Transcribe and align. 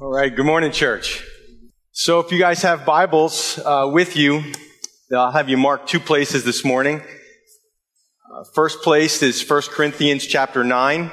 All 0.00 0.12
right, 0.12 0.32
good 0.32 0.46
morning, 0.46 0.70
church. 0.70 1.24
So, 1.90 2.20
if 2.20 2.30
you 2.30 2.38
guys 2.38 2.62
have 2.62 2.86
Bibles 2.86 3.58
uh, 3.58 3.90
with 3.92 4.14
you, 4.16 4.44
I'll 5.12 5.32
have 5.32 5.48
you 5.48 5.56
mark 5.56 5.88
two 5.88 5.98
places 5.98 6.44
this 6.44 6.64
morning. 6.64 7.00
Uh, 8.32 8.44
first 8.54 8.80
place 8.82 9.24
is 9.24 9.44
1 9.44 9.62
Corinthians 9.62 10.24
chapter 10.24 10.62
9, 10.62 11.10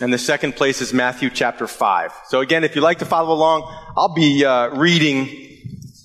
and 0.00 0.14
the 0.14 0.16
second 0.16 0.56
place 0.56 0.80
is 0.80 0.94
Matthew 0.94 1.28
chapter 1.28 1.66
5. 1.66 2.10
So, 2.28 2.40
again, 2.40 2.64
if 2.64 2.74
you'd 2.74 2.80
like 2.80 3.00
to 3.00 3.04
follow 3.04 3.34
along, 3.34 3.70
I'll 3.98 4.14
be 4.14 4.42
uh, 4.42 4.68
reading 4.68 5.28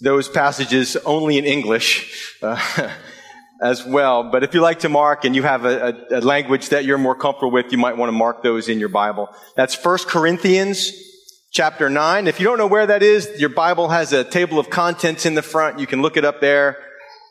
those 0.02 0.28
passages 0.28 0.98
only 1.06 1.38
in 1.38 1.46
English. 1.46 2.36
As 3.62 3.86
well. 3.86 4.32
But 4.32 4.44
if 4.44 4.54
you 4.54 4.62
like 4.62 4.80
to 4.80 4.90
mark 4.90 5.26
and 5.26 5.36
you 5.36 5.44
have 5.44 5.66
a, 5.66 5.90
a, 6.12 6.20
a, 6.20 6.22
language 6.22 6.70
that 6.70 6.86
you're 6.86 6.98
more 6.98 7.16
comfortable 7.16 7.52
with, 7.52 7.74
you 7.74 7.78
might 7.78 7.98
want 7.98 8.08
to 8.08 8.14
mark 8.14 8.42
those 8.42 8.70
in 8.70 8.80
your 8.80 8.88
Bible. 8.88 9.28
That's 9.58 9.76
1 9.84 9.98
Corinthians 10.08 10.94
chapter 11.52 11.90
9. 11.90 12.28
If 12.28 12.40
you 12.40 12.46
don't 12.46 12.58
know 12.58 12.68
where 12.68 12.88
that 12.88 13.04
is, 13.04 13.30
your 13.38 13.50
Bible 13.50 13.90
has 13.90 14.14
a 14.14 14.24
table 14.24 14.60
of 14.60 14.70
contents 14.70 15.26
in 15.26 15.36
the 15.36 15.42
front. 15.42 15.78
You 15.78 15.88
can 15.88 16.02
look 16.02 16.16
it 16.16 16.24
up 16.24 16.40
there 16.40 16.78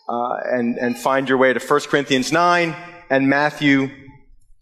uh, 0.09 0.35
and, 0.53 0.77
and 0.77 0.99
find 0.99 1.29
your 1.31 1.39
way 1.39 1.55
to 1.55 1.61
1 1.61 1.81
Corinthians 1.83 2.31
9 2.31 2.77
and 3.09 3.29
Matthew 3.29 3.91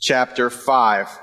chapter 0.01 0.51
5. 0.51 1.19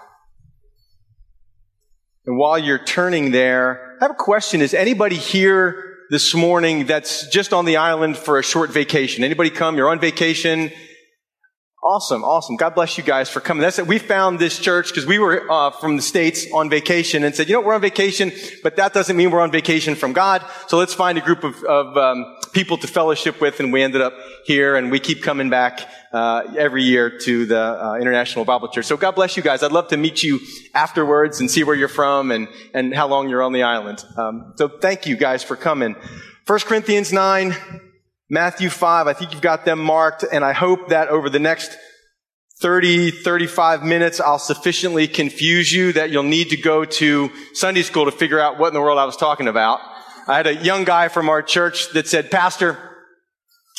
And 2.26 2.38
while 2.38 2.58
you're 2.58 2.84
turning 2.84 3.32
there, 3.32 3.98
I 4.02 4.06
have 4.06 4.12
a 4.12 4.16
question. 4.16 4.62
Is 4.62 4.74
anybody 4.74 5.18
here 5.18 5.93
this 6.14 6.36
morning 6.36 6.86
that's 6.86 7.26
just 7.30 7.54
on 7.54 7.66
the 7.66 7.78
island 7.78 8.16
for 8.16 8.38
a 8.38 8.44
short 8.44 8.70
vacation. 8.70 9.24
Anybody 9.24 9.50
come? 9.50 9.76
You're 9.76 9.90
on 9.90 10.00
vacation. 10.00 10.72
Awesome, 11.86 12.24
awesome. 12.24 12.56
God 12.56 12.76
bless 12.76 12.98
you 12.98 13.04
guys 13.04 13.30
for 13.30 13.42
coming. 13.42 13.62
That's 13.62 13.78
it. 13.78 13.86
We 13.86 14.00
found 14.00 14.40
this 14.40 14.58
church 14.58 14.88
because 14.88 15.06
we 15.06 15.20
were 15.20 15.52
uh, 15.52 15.70
from 15.70 15.98
the 15.98 16.02
states 16.02 16.48
on 16.54 16.70
vacation 16.70 17.26
and 17.26 17.36
said, 17.36 17.50
you 17.50 17.56
know, 17.56 17.62
we're 17.62 17.74
on 17.74 17.82
vacation, 17.82 18.32
but 18.64 18.78
that 18.78 18.94
doesn't 18.94 19.18
mean 19.18 19.32
we're 19.32 19.42
on 19.42 19.52
vacation 19.52 19.96
from 19.96 20.14
God. 20.14 20.46
So 20.68 20.78
let's 20.78 20.94
find 20.94 21.18
a 21.18 21.22
group 21.22 21.44
of, 21.44 21.62
of 21.66 21.98
um, 21.98 22.38
people 22.54 22.78
to 22.78 22.88
fellowship 22.88 23.42
with, 23.42 23.60
and 23.60 23.74
we 23.74 23.84
ended 23.84 24.00
up 24.00 24.14
here, 24.46 24.78
and 24.78 24.92
we 24.92 25.02
keep 25.02 25.22
coming 25.24 25.50
back 25.50 25.82
uh, 26.14 26.54
every 26.58 26.84
year 26.84 27.20
to 27.20 27.46
the 27.46 27.60
uh, 27.60 27.98
International 28.00 28.46
Bible 28.46 28.70
Church. 28.70 28.86
So 28.86 28.96
God 28.96 29.16
bless 29.16 29.36
you 29.36 29.44
guys. 29.44 29.62
I'd 29.62 29.74
love 29.74 29.90
to 29.90 29.98
meet 29.98 30.24
you 30.24 30.40
afterwards 30.74 31.42
and 31.42 31.52
see 31.52 31.66
where 31.66 31.76
you're 31.76 31.90
from 31.90 32.32
and 32.32 32.48
and 32.74 32.96
how 32.96 33.10
long 33.10 33.28
you're 33.28 33.44
on 33.44 33.52
the 33.52 33.64
island. 33.64 34.06
Um, 34.16 34.54
so 34.56 34.70
thank 34.70 35.06
you 35.06 35.18
guys 35.18 35.44
for 35.44 35.58
coming. 35.58 35.98
First 36.46 36.66
Corinthians 36.66 37.12
nine. 37.12 37.58
Matthew 38.34 38.72
5, 38.72 39.06
I 39.06 39.14
think 39.14 39.32
you've 39.32 39.44
got 39.44 39.64
them 39.64 39.78
marked, 39.78 40.24
and 40.24 40.44
I 40.44 40.54
hope 40.54 40.90
that 40.90 41.10
over 41.10 41.30
the 41.30 41.38
next 41.38 41.78
30, 42.62 43.12
35 43.12 43.84
minutes, 43.84 44.20
I'll 44.20 44.40
sufficiently 44.40 45.08
confuse 45.08 45.72
you 45.72 45.94
that 45.94 46.10
you'll 46.10 46.24
need 46.24 46.50
to 46.50 46.58
go 46.58 46.84
to 46.84 47.30
Sunday 47.54 47.84
school 47.84 48.06
to 48.06 48.12
figure 48.12 48.40
out 48.40 48.58
what 48.58 48.70
in 48.70 48.74
the 48.74 48.82
world 48.82 48.98
I 48.98 49.06
was 49.06 49.18
talking 49.18 49.48
about. 49.48 49.82
I 50.28 50.36
had 50.36 50.48
a 50.48 50.56
young 50.56 50.84
guy 50.84 51.10
from 51.10 51.30
our 51.30 51.44
church 51.44 51.92
that 51.94 52.08
said, 52.08 52.32
Pastor, 52.32 52.80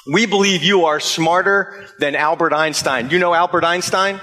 we 0.07 0.25
believe 0.25 0.63
you 0.63 0.85
are 0.85 1.01
smarter 1.01 1.89
than 1.99 2.15
Albert 2.15 2.53
Einstein. 2.53 3.11
You 3.11 3.19
know 3.19 3.35
Albert 3.35 3.65
Einstein? 3.65 4.21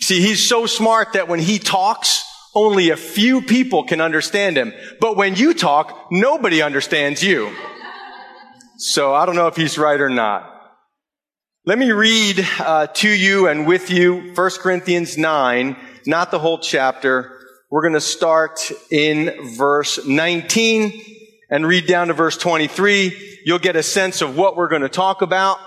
See, 0.00 0.20
he's 0.20 0.48
so 0.48 0.66
smart 0.66 1.12
that 1.12 1.28
when 1.28 1.38
he 1.38 1.60
talks, 1.60 2.24
only 2.56 2.90
a 2.90 2.96
few 2.96 3.40
people 3.40 3.84
can 3.84 4.00
understand 4.00 4.56
him. 4.56 4.72
But 5.00 5.16
when 5.16 5.36
you 5.36 5.54
talk, 5.54 6.08
nobody 6.10 6.60
understands 6.60 7.22
you. 7.22 7.54
So 8.80 9.12
I 9.12 9.26
don't 9.26 9.34
know 9.34 9.48
if 9.48 9.56
he's 9.56 9.76
right 9.76 10.00
or 10.00 10.08
not. 10.08 10.48
Let 11.66 11.80
me 11.80 11.90
read 11.90 12.46
uh, 12.60 12.86
to 12.86 13.08
you 13.08 13.48
and 13.48 13.66
with 13.66 13.90
you 13.90 14.32
1 14.36 14.50
Corinthians 14.60 15.18
9, 15.18 15.76
not 16.06 16.30
the 16.30 16.38
whole 16.38 16.60
chapter. 16.60 17.40
We're 17.72 17.82
going 17.82 17.94
to 17.94 18.00
start 18.00 18.70
in 18.92 19.56
verse 19.56 20.06
19 20.06 21.02
and 21.50 21.66
read 21.66 21.88
down 21.88 22.06
to 22.06 22.14
verse 22.14 22.36
23. 22.36 23.40
You'll 23.44 23.58
get 23.58 23.74
a 23.74 23.82
sense 23.82 24.22
of 24.22 24.36
what 24.36 24.56
we're 24.56 24.68
going 24.68 24.82
to 24.82 24.88
talk 24.88 25.22
about. 25.22 25.58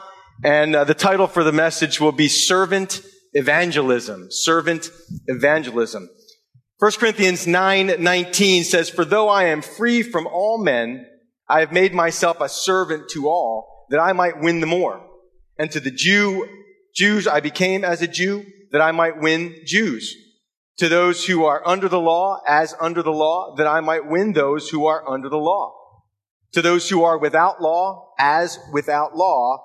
And 0.42 0.74
uh, 0.74 0.86
the 0.86 0.94
title 0.94 1.28
for 1.28 1.44
the 1.44 1.52
message 1.52 2.00
will 2.00 2.14
be 2.14 2.30
Servant 2.30 3.02
Evangelism. 3.34 4.28
Servant 4.32 4.90
Evangelism. 5.28 6.10
1 6.80 6.92
Corinthians 6.94 7.46
9, 7.46 7.96
19 8.00 8.64
says, 8.64 8.90
For 8.90 9.04
though 9.04 9.28
I 9.28 9.48
am 9.48 9.62
free 9.62 10.02
from 10.02 10.28
all 10.28 10.64
men, 10.64 11.08
I 11.52 11.60
have 11.60 11.74
made 11.74 11.94
myself 11.94 12.40
a 12.40 12.48
servant 12.48 13.10
to 13.10 13.28
all 13.28 13.86
that 13.90 14.00
I 14.00 14.14
might 14.14 14.40
win 14.40 14.62
the 14.62 14.68
more. 14.68 15.06
And 15.60 15.70
to 15.72 15.82
the 15.82 15.92
Jew, 15.92 16.48
Jews 16.96 17.28
I 17.28 17.42
became 17.42 17.84
as 17.84 18.02
a 18.02 18.08
Jew 18.08 18.46
that 18.72 18.80
I 18.80 18.94
might 18.94 19.20
win 19.20 19.58
Jews. 19.66 20.16
To 20.78 20.88
those 20.88 21.26
who 21.26 21.44
are 21.44 21.62
under 21.68 21.90
the 21.90 22.00
law 22.00 22.40
as 22.48 22.74
under 22.80 23.04
the 23.04 23.12
law 23.12 23.56
that 23.58 23.68
I 23.68 23.82
might 23.82 24.08
win 24.08 24.32
those 24.32 24.70
who 24.70 24.86
are 24.86 25.06
under 25.06 25.28
the 25.28 25.36
law. 25.36 25.74
To 26.54 26.62
those 26.62 26.90
who 26.90 27.04
are 27.04 27.18
without 27.18 27.62
law 27.62 28.14
as 28.18 28.58
without 28.72 29.18
law, 29.18 29.62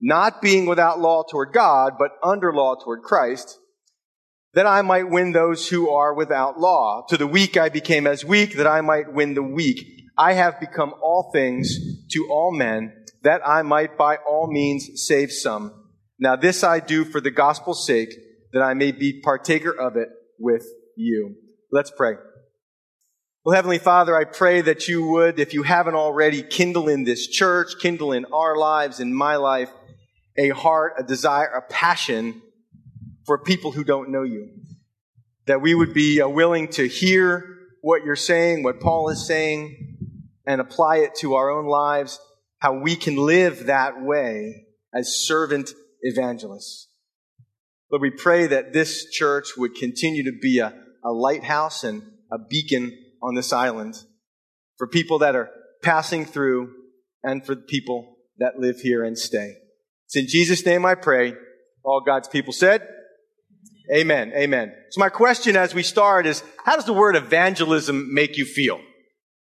not 0.00 0.42
being 0.42 0.66
without 0.66 0.98
law 0.98 1.22
toward 1.22 1.52
God, 1.52 1.92
but 1.96 2.10
under 2.24 2.52
law 2.52 2.74
toward 2.74 3.02
Christ, 3.02 3.56
that 4.54 4.66
I 4.66 4.82
might 4.82 5.08
win 5.08 5.30
those 5.30 5.68
who 5.68 5.90
are 5.90 6.12
without 6.12 6.58
law. 6.58 7.06
To 7.08 7.16
the 7.16 7.28
weak 7.28 7.56
I 7.56 7.68
became 7.68 8.08
as 8.08 8.24
weak, 8.24 8.56
that 8.56 8.66
I 8.66 8.80
might 8.80 9.12
win 9.12 9.34
the 9.34 9.44
weak. 9.44 9.99
I 10.20 10.34
have 10.34 10.60
become 10.60 10.92
all 11.02 11.30
things 11.32 11.78
to 12.10 12.28
all 12.30 12.52
men, 12.52 12.92
that 13.22 13.40
I 13.46 13.62
might 13.62 13.96
by 13.96 14.16
all 14.16 14.52
means 14.52 14.86
save 14.96 15.32
some. 15.32 15.72
Now 16.18 16.36
this 16.36 16.62
I 16.62 16.78
do 16.80 17.06
for 17.06 17.22
the 17.22 17.30
gospel's 17.30 17.86
sake, 17.86 18.10
that 18.52 18.60
I 18.60 18.74
may 18.74 18.92
be 18.92 19.22
partaker 19.22 19.70
of 19.70 19.96
it 19.96 20.10
with 20.38 20.66
you. 20.94 21.36
Let's 21.72 21.90
pray. 21.90 22.16
Well, 23.46 23.54
Heavenly 23.54 23.78
Father, 23.78 24.14
I 24.14 24.24
pray 24.24 24.60
that 24.60 24.88
you 24.88 25.06
would, 25.06 25.40
if 25.40 25.54
you 25.54 25.62
haven't 25.62 25.94
already, 25.94 26.42
kindle 26.42 26.90
in 26.90 27.04
this 27.04 27.26
church, 27.26 27.78
kindle 27.80 28.12
in 28.12 28.26
our 28.26 28.58
lives, 28.58 29.00
in 29.00 29.14
my 29.14 29.36
life, 29.36 29.70
a 30.36 30.50
heart, 30.50 30.96
a 30.98 31.02
desire, 31.02 31.46
a 31.46 31.62
passion 31.62 32.42
for 33.24 33.38
people 33.38 33.72
who 33.72 33.84
don't 33.84 34.10
know 34.10 34.24
you. 34.24 34.50
That 35.46 35.62
we 35.62 35.74
would 35.74 35.94
be 35.94 36.20
uh, 36.20 36.28
willing 36.28 36.68
to 36.72 36.86
hear 36.86 37.56
what 37.80 38.04
you're 38.04 38.16
saying, 38.16 38.62
what 38.62 38.80
Paul 38.80 39.08
is 39.08 39.26
saying, 39.26 39.89
and 40.50 40.60
apply 40.60 40.96
it 40.96 41.14
to 41.14 41.34
our 41.34 41.48
own 41.48 41.66
lives, 41.66 42.18
how 42.58 42.80
we 42.80 42.96
can 42.96 43.14
live 43.14 43.66
that 43.66 44.02
way 44.02 44.66
as 44.92 45.24
servant 45.24 45.70
evangelists. 46.02 46.88
Lord, 47.88 48.02
we 48.02 48.10
pray 48.10 48.48
that 48.48 48.72
this 48.72 49.08
church 49.10 49.56
would 49.56 49.76
continue 49.76 50.24
to 50.24 50.36
be 50.42 50.58
a, 50.58 50.74
a 51.04 51.12
lighthouse 51.12 51.84
and 51.84 52.02
a 52.32 52.38
beacon 52.38 52.98
on 53.22 53.36
this 53.36 53.52
island 53.52 53.94
for 54.76 54.88
people 54.88 55.20
that 55.20 55.36
are 55.36 55.50
passing 55.82 56.24
through 56.24 56.72
and 57.22 57.46
for 57.46 57.54
people 57.54 58.16
that 58.38 58.58
live 58.58 58.80
here 58.80 59.04
and 59.04 59.16
stay. 59.16 59.54
It's 60.06 60.16
in 60.16 60.26
Jesus' 60.26 60.66
name 60.66 60.84
I 60.84 60.96
pray. 60.96 61.34
All 61.84 62.02
God's 62.04 62.26
people 62.26 62.52
said, 62.52 62.88
Amen. 63.94 64.32
Amen. 64.34 64.72
So 64.90 64.98
my 64.98 65.10
question 65.10 65.54
as 65.54 65.74
we 65.74 65.84
start 65.84 66.26
is, 66.26 66.42
how 66.64 66.74
does 66.74 66.86
the 66.86 66.92
word 66.92 67.14
evangelism 67.14 68.12
make 68.12 68.36
you 68.36 68.44
feel? 68.44 68.80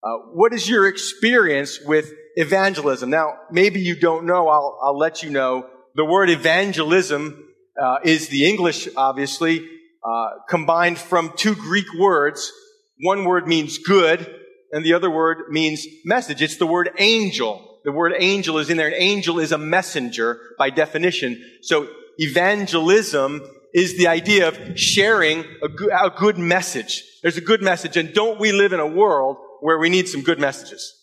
Uh, 0.03 0.17
what 0.33 0.53
is 0.53 0.67
your 0.67 0.85
experience 0.85 1.79
with 1.79 2.11
evangelism? 2.35 3.09
Now, 3.09 3.35
maybe 3.49 3.79
you 3.79 3.97
don't 3.97 4.25
know. 4.25 4.49
I'll, 4.49 4.77
I'll 4.83 4.97
let 4.97 5.23
you 5.23 5.29
know. 5.29 5.65
The 5.95 6.03
word 6.03 6.29
evangelism 6.29 7.47
uh, 7.81 7.99
is 8.03 8.27
the 8.27 8.45
English, 8.45 8.89
obviously, 8.97 9.65
uh, 10.03 10.29
combined 10.49 10.97
from 10.97 11.31
two 11.37 11.55
Greek 11.55 11.85
words. 11.97 12.51
One 12.99 13.23
word 13.23 13.47
means 13.47 13.77
good, 13.77 14.29
and 14.73 14.83
the 14.83 14.93
other 14.93 15.09
word 15.09 15.49
means 15.49 15.85
message. 16.03 16.41
It's 16.41 16.57
the 16.57 16.67
word 16.67 16.89
angel. 16.97 17.79
The 17.85 17.93
word 17.93 18.13
angel 18.17 18.57
is 18.57 18.69
in 18.69 18.75
there. 18.75 18.87
An 18.87 18.95
angel 18.95 19.39
is 19.39 19.53
a 19.53 19.57
messenger 19.57 20.37
by 20.57 20.69
definition. 20.69 21.41
So 21.61 21.87
evangelism 22.17 23.41
is 23.73 23.97
the 23.97 24.07
idea 24.07 24.49
of 24.49 24.77
sharing 24.77 25.45
a 25.63 25.69
good, 25.69 25.91
a 25.91 26.09
good 26.09 26.37
message. 26.37 27.03
There's 27.21 27.37
a 27.37 27.41
good 27.41 27.61
message, 27.61 27.95
and 27.95 28.13
don't 28.13 28.37
we 28.37 28.51
live 28.51 28.73
in 28.73 28.81
a 28.81 28.87
world 28.87 29.37
where 29.63 29.79
we 29.79 29.87
need 29.87 30.09
some 30.09 30.21
good 30.21 30.41
messages. 30.41 30.93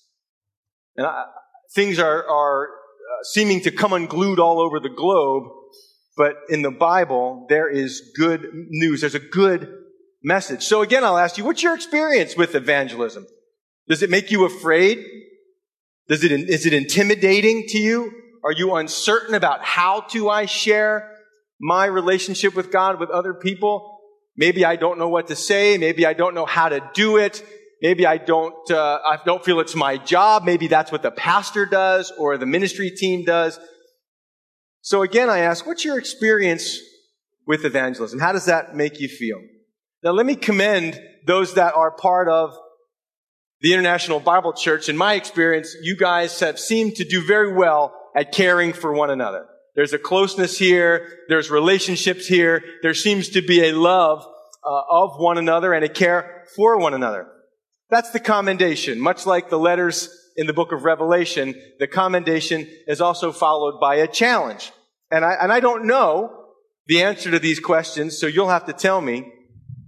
And 0.95 1.07
I, 1.07 1.25
things 1.75 1.99
are, 1.99 2.29
are 2.29 2.67
uh, 2.67 3.25
seeming 3.25 3.63
to 3.63 3.71
come 3.71 3.95
unglued 3.95 4.39
all 4.39 4.61
over 4.61 4.79
the 4.79 4.91
globe, 4.91 5.45
but 6.15 6.35
in 6.51 6.61
the 6.61 6.71
Bible, 6.71 7.47
there 7.49 7.71
is 7.71 8.13
good 8.15 8.47
news. 8.53 9.01
There's 9.01 9.15
a 9.15 9.19
good 9.19 9.73
message. 10.23 10.63
So 10.63 10.83
again, 10.83 11.05
I'll 11.05 11.17
ask 11.17 11.39
you, 11.39 11.45
what's 11.45 11.63
your 11.63 11.75
experience 11.75 12.37
with 12.37 12.55
evangelism? 12.55 13.27
Does 13.89 14.03
it 14.03 14.11
make 14.11 14.31
you 14.31 14.45
afraid? 14.45 15.07
Does 16.09 16.23
it, 16.23 16.31
is 16.31 16.67
it 16.67 16.75
intimidating 16.75 17.65
to 17.69 17.79
you? 17.79 18.13
Are 18.45 18.53
you 18.53 18.75
uncertain 18.75 19.35
about 19.35 19.65
how 19.65 20.03
to 20.11 20.29
I 20.29 20.45
share 20.45 21.11
my 21.59 21.87
relationship 21.87 22.55
with 22.55 22.71
God 22.71 23.01
with 23.01 23.09
other 23.09 23.33
people? 23.33 24.01
Maybe 24.37 24.67
I 24.67 24.77
don't 24.77 24.99
know 24.99 25.09
what 25.09 25.29
to 25.29 25.37
say. 25.37 25.79
Maybe 25.79 26.05
I 26.05 26.13
don't 26.13 26.35
know 26.35 26.47
how 26.47 26.69
to 26.69 26.83
do 26.93 27.17
it. 27.17 27.43
Maybe 27.83 28.07
I 28.07 28.19
don't, 28.19 28.71
uh, 28.71 28.99
I 29.07 29.19
don't 29.25 29.45
feel 29.45 29.61
it's 29.61 29.75
my 29.75 29.97
job. 29.97 30.45
Maybe 30.45 30.67
that's 30.67 30.93
what 30.93 31.03
the 31.03 31.11
pastor 31.11 31.65
does 31.65 32.13
or 32.19 32.37
the 32.37 32.47
ministry 32.47 32.91
team 32.91 33.25
does. 33.25 33.59
So 34.83 35.03
again, 35.03 35.31
I 35.31 35.41
ask, 35.41 35.67
what's 35.67 35.85
your 35.85 35.99
experience 35.99 36.79
with 37.47 37.65
evangelism? 37.65 38.19
How 38.19 38.33
does 38.33 38.47
that 38.47 38.75
make 38.75 39.01
you 39.01 39.09
feel? 39.09 39.39
Now 40.03 40.13
let 40.13 40.27
me 40.27 40.37
commend 40.37 41.01
those 41.27 41.55
that 41.55 41.75
are 41.75 41.91
part 41.91 42.29
of 42.29 42.55
the 43.61 43.75
International 43.75 44.21
Bible 44.21 44.55
Church, 44.55 44.89
in 44.89 44.97
my 44.97 45.15
experience, 45.15 45.77
you 45.83 45.95
guys 45.97 46.41
have 46.41 46.59
seemed 46.59 46.97
to 46.97 47.05
do 47.05 47.23
very 47.23 47.53
well 47.53 47.95
at 48.17 48.33
caring 48.33 48.73
for 48.73 48.93
one 48.93 49.11
another. 49.11 49.47
There's 49.77 49.93
a 49.93 49.99
closeness 49.99 50.59
here. 50.59 51.07
There's 51.29 51.51
relationships 51.51 52.27
here. 52.27 52.63
There 52.83 52.95
seems 52.95 53.29
to 53.31 53.43
be 53.43 53.65
a 53.65 53.73
love 53.73 54.27
uh, 54.67 54.83
of 54.91 55.19
one 55.19 55.37
another 55.37 55.75
and 55.75 55.85
a 55.85 55.89
care 55.89 56.45
for 56.57 56.79
one 56.79 56.95
another. 56.95 57.27
That's 57.91 58.11
the 58.11 58.21
commendation. 58.21 59.01
Much 59.01 59.27
like 59.27 59.51
the 59.51 59.59
letters 59.59 60.09
in 60.37 60.47
the 60.47 60.53
book 60.53 60.73
of 60.73 60.85
Revelation, 60.85 61.55
the 61.79 61.87
commendation 61.87 62.69
is 62.87 63.01
also 63.01 63.33
followed 63.33 63.81
by 63.81 63.97
a 63.97 64.07
challenge. 64.07 64.73
And 65.11 65.25
I, 65.25 65.35
and 65.41 65.53
I 65.53 65.61
don't 65.61 65.87
know 65.87 66.37
the 66.87 67.03
answer 67.03 67.31
to 67.31 67.39
these 67.39 67.61
questions, 67.61 68.19
so 68.19 68.27
you'll 68.27 68.49
have 68.49 68.67
to 68.67 68.73
tell 68.73 69.01
me. 69.01 69.33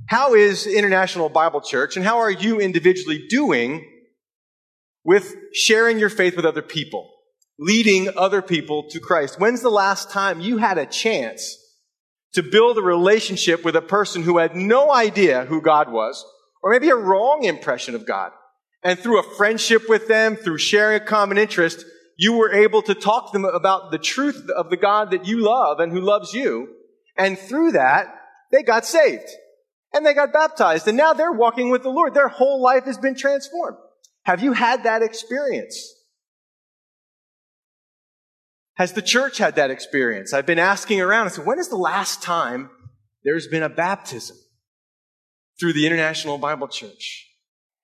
How 0.06 0.34
is 0.34 0.66
International 0.66 1.28
Bible 1.28 1.60
Church 1.60 1.96
and 1.96 2.04
how 2.04 2.18
are 2.18 2.30
you 2.30 2.60
individually 2.60 3.26
doing 3.28 3.88
with 5.04 5.34
sharing 5.54 5.98
your 5.98 6.10
faith 6.10 6.36
with 6.36 6.44
other 6.44 6.60
people? 6.60 7.08
Leading 7.58 8.10
other 8.16 8.42
people 8.42 8.88
to 8.90 9.00
Christ. 9.00 9.38
When's 9.38 9.62
the 9.62 9.70
last 9.70 10.10
time 10.10 10.40
you 10.40 10.58
had 10.58 10.76
a 10.76 10.86
chance 10.86 11.56
to 12.34 12.42
build 12.42 12.78
a 12.78 12.82
relationship 12.82 13.64
with 13.64 13.76
a 13.76 13.82
person 13.82 14.22
who 14.22 14.38
had 14.38 14.56
no 14.56 14.92
idea 14.92 15.44
who 15.44 15.62
God 15.62 15.90
was, 15.90 16.24
or 16.62 16.70
maybe 16.70 16.88
a 16.88 16.96
wrong 16.96 17.44
impression 17.44 17.94
of 17.94 18.06
God. 18.06 18.32
And 18.82 18.98
through 18.98 19.20
a 19.20 19.34
friendship 19.36 19.88
with 19.88 20.08
them, 20.08 20.36
through 20.36 20.58
sharing 20.58 21.00
a 21.00 21.04
common 21.04 21.38
interest, 21.38 21.84
you 22.16 22.34
were 22.34 22.52
able 22.52 22.82
to 22.82 22.94
talk 22.94 23.26
to 23.26 23.32
them 23.32 23.44
about 23.44 23.90
the 23.90 23.98
truth 23.98 24.48
of 24.56 24.70
the 24.70 24.76
God 24.76 25.10
that 25.10 25.26
you 25.26 25.40
love 25.40 25.80
and 25.80 25.92
who 25.92 26.00
loves 26.00 26.32
you. 26.32 26.68
And 27.16 27.38
through 27.38 27.72
that, 27.72 28.06
they 28.50 28.62
got 28.62 28.84
saved. 28.84 29.28
And 29.92 30.06
they 30.06 30.14
got 30.14 30.32
baptized. 30.32 30.88
And 30.88 30.96
now 30.96 31.12
they're 31.12 31.32
walking 31.32 31.70
with 31.70 31.82
the 31.82 31.90
Lord. 31.90 32.14
Their 32.14 32.28
whole 32.28 32.62
life 32.62 32.84
has 32.84 32.98
been 32.98 33.14
transformed. 33.14 33.76
Have 34.24 34.42
you 34.42 34.52
had 34.52 34.84
that 34.84 35.02
experience? 35.02 35.94
Has 38.74 38.94
the 38.94 39.02
church 39.02 39.38
had 39.38 39.56
that 39.56 39.70
experience? 39.70 40.32
I've 40.32 40.46
been 40.46 40.58
asking 40.58 41.00
around. 41.00 41.26
I 41.26 41.30
said, 41.30 41.46
when 41.46 41.58
is 41.58 41.68
the 41.68 41.76
last 41.76 42.22
time 42.22 42.70
there's 43.24 43.46
been 43.46 43.62
a 43.62 43.68
baptism 43.68 44.36
through 45.58 45.72
the 45.72 45.86
International 45.86 46.38
Bible 46.38 46.68
Church? 46.68 47.28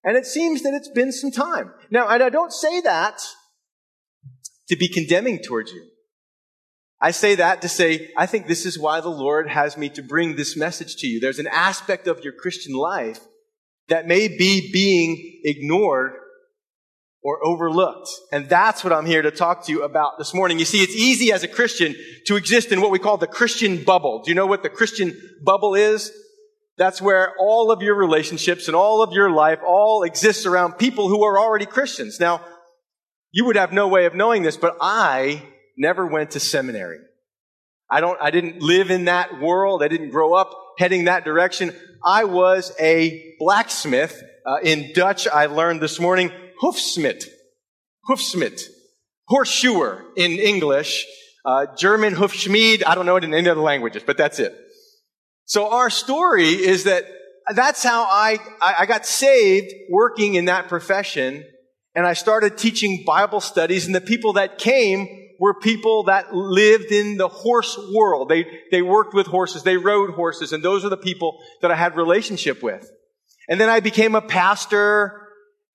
And 0.04 0.16
it 0.16 0.26
seems 0.26 0.62
that 0.62 0.74
it's 0.74 0.88
been 0.88 1.12
some 1.12 1.30
time. 1.30 1.72
Now, 1.90 2.06
I 2.06 2.18
don't 2.18 2.52
say 2.52 2.80
that 2.82 3.20
to 4.68 4.76
be 4.76 4.88
condemning 4.88 5.40
towards 5.40 5.72
you. 5.72 5.84
I 7.00 7.12
say 7.12 7.36
that 7.36 7.62
to 7.62 7.68
say, 7.68 8.10
I 8.16 8.26
think 8.26 8.46
this 8.46 8.66
is 8.66 8.78
why 8.78 9.00
the 9.00 9.08
Lord 9.08 9.48
has 9.48 9.76
me 9.76 9.88
to 9.90 10.02
bring 10.02 10.34
this 10.34 10.56
message 10.56 10.96
to 10.96 11.06
you. 11.06 11.20
There's 11.20 11.38
an 11.38 11.46
aspect 11.46 12.08
of 12.08 12.24
your 12.24 12.32
Christian 12.32 12.74
life 12.74 13.20
that 13.88 14.06
may 14.06 14.28
be 14.28 14.70
being 14.72 15.40
ignored 15.44 16.12
or 17.22 17.44
overlooked. 17.44 18.08
And 18.32 18.48
that's 18.48 18.82
what 18.82 18.92
I'm 18.92 19.06
here 19.06 19.22
to 19.22 19.30
talk 19.30 19.64
to 19.66 19.72
you 19.72 19.82
about 19.82 20.18
this 20.18 20.34
morning. 20.34 20.58
You 20.58 20.64
see, 20.64 20.82
it's 20.82 20.94
easy 20.94 21.32
as 21.32 21.42
a 21.42 21.48
Christian 21.48 21.94
to 22.26 22.36
exist 22.36 22.72
in 22.72 22.80
what 22.80 22.90
we 22.90 22.98
call 22.98 23.16
the 23.16 23.26
Christian 23.26 23.84
bubble. 23.84 24.22
Do 24.24 24.30
you 24.30 24.34
know 24.34 24.46
what 24.46 24.62
the 24.62 24.68
Christian 24.68 25.16
bubble 25.44 25.74
is? 25.74 26.12
That's 26.78 27.02
where 27.02 27.34
all 27.40 27.72
of 27.72 27.82
your 27.82 27.96
relationships 27.96 28.68
and 28.68 28.76
all 28.76 29.02
of 29.02 29.12
your 29.12 29.30
life 29.30 29.58
all 29.66 30.04
exists 30.04 30.46
around 30.46 30.74
people 30.74 31.08
who 31.08 31.24
are 31.24 31.38
already 31.38 31.66
Christians. 31.66 32.20
Now, 32.20 32.40
you 33.32 33.46
would 33.46 33.56
have 33.56 33.72
no 33.72 33.88
way 33.88 34.06
of 34.06 34.14
knowing 34.14 34.42
this, 34.42 34.56
but 34.56 34.76
I 34.80 35.42
never 35.76 36.06
went 36.06 36.30
to 36.32 36.40
seminary. 36.40 36.98
I 37.90 38.00
don't, 38.00 38.18
I 38.22 38.30
didn't 38.30 38.62
live 38.62 38.90
in 38.90 39.06
that 39.06 39.40
world. 39.40 39.82
I 39.82 39.88
didn't 39.88 40.10
grow 40.10 40.34
up 40.34 40.50
heading 40.78 41.06
that 41.06 41.24
direction. 41.24 41.74
I 42.04 42.24
was 42.24 42.72
a 42.80 43.34
blacksmith. 43.40 44.22
Uh, 44.46 44.58
in 44.62 44.92
Dutch, 44.94 45.26
I 45.26 45.46
learned 45.46 45.80
this 45.80 45.98
morning, 45.98 46.30
hoofsmid. 46.62 47.24
Hoofsmid. 48.08 48.62
Horseshoer 49.28 50.04
in 50.16 50.32
English. 50.32 51.06
Uh, 51.44 51.66
German 51.76 52.14
hoofschmied. 52.14 52.82
I 52.86 52.94
don't 52.94 53.04
know 53.04 53.16
it 53.16 53.24
in 53.24 53.34
any 53.34 53.48
other 53.48 53.60
languages, 53.60 54.02
but 54.06 54.16
that's 54.16 54.38
it. 54.38 54.56
So 55.48 55.70
our 55.70 55.88
story 55.88 56.50
is 56.50 56.84
that 56.84 57.04
that's 57.54 57.82
how 57.82 58.02
I, 58.02 58.38
I 58.60 58.84
got 58.84 59.06
saved 59.06 59.72
working 59.90 60.34
in 60.34 60.44
that 60.44 60.68
profession. 60.68 61.42
And 61.94 62.06
I 62.06 62.12
started 62.12 62.58
teaching 62.58 63.02
Bible 63.06 63.40
studies 63.40 63.86
and 63.86 63.94
the 63.94 64.02
people 64.02 64.34
that 64.34 64.58
came 64.58 65.08
were 65.40 65.54
people 65.54 66.02
that 66.04 66.34
lived 66.34 66.92
in 66.92 67.16
the 67.16 67.28
horse 67.28 67.78
world. 67.94 68.28
They, 68.28 68.44
they 68.70 68.82
worked 68.82 69.14
with 69.14 69.26
horses. 69.26 69.62
They 69.62 69.78
rode 69.78 70.10
horses. 70.10 70.52
And 70.52 70.62
those 70.62 70.84
are 70.84 70.90
the 70.90 70.98
people 70.98 71.38
that 71.62 71.70
I 71.70 71.76
had 71.76 71.96
relationship 71.96 72.62
with. 72.62 72.86
And 73.48 73.58
then 73.58 73.70
I 73.70 73.80
became 73.80 74.14
a 74.14 74.20
pastor. 74.20 75.28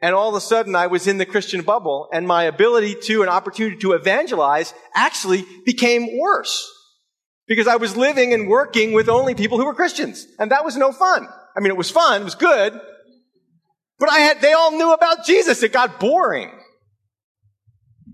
And 0.04 0.14
all 0.14 0.30
of 0.30 0.36
a 0.36 0.42
sudden 0.42 0.76
I 0.76 0.86
was 0.86 1.08
in 1.08 1.18
the 1.18 1.26
Christian 1.26 1.64
bubble 1.64 2.10
and 2.14 2.28
my 2.28 2.44
ability 2.44 2.96
to 3.06 3.22
and 3.22 3.30
opportunity 3.30 3.78
to 3.78 3.94
evangelize 3.94 4.72
actually 4.94 5.46
became 5.66 6.20
worse. 6.20 6.70
Because 7.48 7.68
I 7.68 7.76
was 7.76 7.98
living 7.98 8.34
and 8.34 8.48
working 8.48 8.94
with 8.94 9.10
only 9.10 9.36
people 9.36 9.58
who 9.58 9.66
were 9.66 9.74
Christians. 9.74 10.26
And 10.40 10.52
that 10.52 10.64
was 10.64 10.78
no 10.78 10.92
fun. 10.92 11.28
I 11.56 11.60
mean, 11.60 11.72
it 11.72 11.78
was 11.78 11.92
fun. 11.92 12.22
It 12.22 12.26
was 12.26 12.36
good. 12.36 12.80
But 14.00 14.10
I 14.10 14.20
had, 14.20 14.42
they 14.42 14.54
all 14.54 14.72
knew 14.72 14.94
about 14.94 15.26
Jesus. 15.26 15.62
It 15.62 15.74
got 15.74 16.00
boring. 16.00 16.52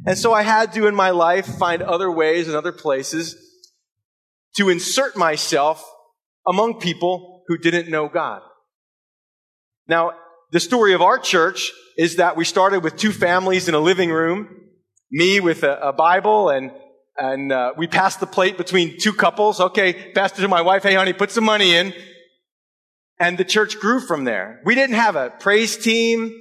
And 0.05 0.17
so 0.17 0.33
I 0.33 0.41
had 0.41 0.73
to, 0.73 0.87
in 0.87 0.95
my 0.95 1.11
life, 1.11 1.45
find 1.45 1.81
other 1.81 2.11
ways 2.11 2.47
and 2.47 2.55
other 2.55 2.71
places 2.71 3.35
to 4.57 4.69
insert 4.69 5.15
myself 5.15 5.83
among 6.47 6.79
people 6.79 7.43
who 7.47 7.57
didn't 7.57 7.89
know 7.89 8.09
God. 8.09 8.41
Now, 9.87 10.13
the 10.51 10.59
story 10.59 10.93
of 10.93 11.01
our 11.01 11.17
church 11.17 11.71
is 11.97 12.15
that 12.15 12.37
we 12.37 12.45
started 12.45 12.83
with 12.83 12.95
two 12.95 13.11
families 13.11 13.67
in 13.67 13.75
a 13.75 13.79
living 13.79 14.09
room, 14.09 14.49
me 15.11 15.39
with 15.39 15.63
a, 15.63 15.79
a 15.79 15.93
Bible, 15.93 16.49
and 16.49 16.71
and 17.19 17.51
uh, 17.51 17.73
we 17.77 17.87
passed 17.87 18.19
the 18.19 18.27
plate 18.27 18.57
between 18.57 18.97
two 18.97 19.13
couples. 19.13 19.59
Okay, 19.59 20.11
passed 20.13 20.39
it 20.39 20.41
to 20.41 20.47
my 20.47 20.61
wife. 20.61 20.83
Hey, 20.83 20.95
honey, 20.95 21.13
put 21.13 21.31
some 21.31 21.43
money 21.43 21.75
in. 21.75 21.93
And 23.19 23.37
the 23.37 23.43
church 23.43 23.79
grew 23.79 23.99
from 23.99 24.23
there. 24.23 24.61
We 24.63 24.75
didn't 24.75 24.95
have 24.95 25.17
a 25.17 25.29
praise 25.29 25.75
team. 25.75 26.33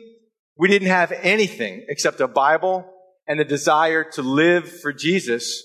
We 0.57 0.69
didn't 0.69 0.89
have 0.89 1.13
anything 1.13 1.85
except 1.89 2.21
a 2.21 2.29
Bible 2.29 2.89
and 3.27 3.41
a 3.41 3.45
desire 3.45 4.05
to 4.13 4.23
live 4.23 4.81
for 4.81 4.93
Jesus 4.93 5.63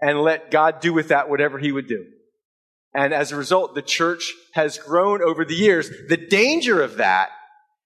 and 0.00 0.20
let 0.20 0.50
God 0.50 0.80
do 0.80 0.92
with 0.92 1.08
that 1.08 1.30
whatever 1.30 1.58
he 1.58 1.72
would 1.72 1.86
do. 1.86 2.04
And 2.94 3.14
as 3.14 3.30
a 3.30 3.36
result, 3.36 3.74
the 3.74 3.82
church 3.82 4.32
has 4.54 4.78
grown 4.78 5.22
over 5.22 5.44
the 5.44 5.54
years. 5.54 5.90
The 6.08 6.16
danger 6.16 6.82
of 6.82 6.96
that 6.96 7.30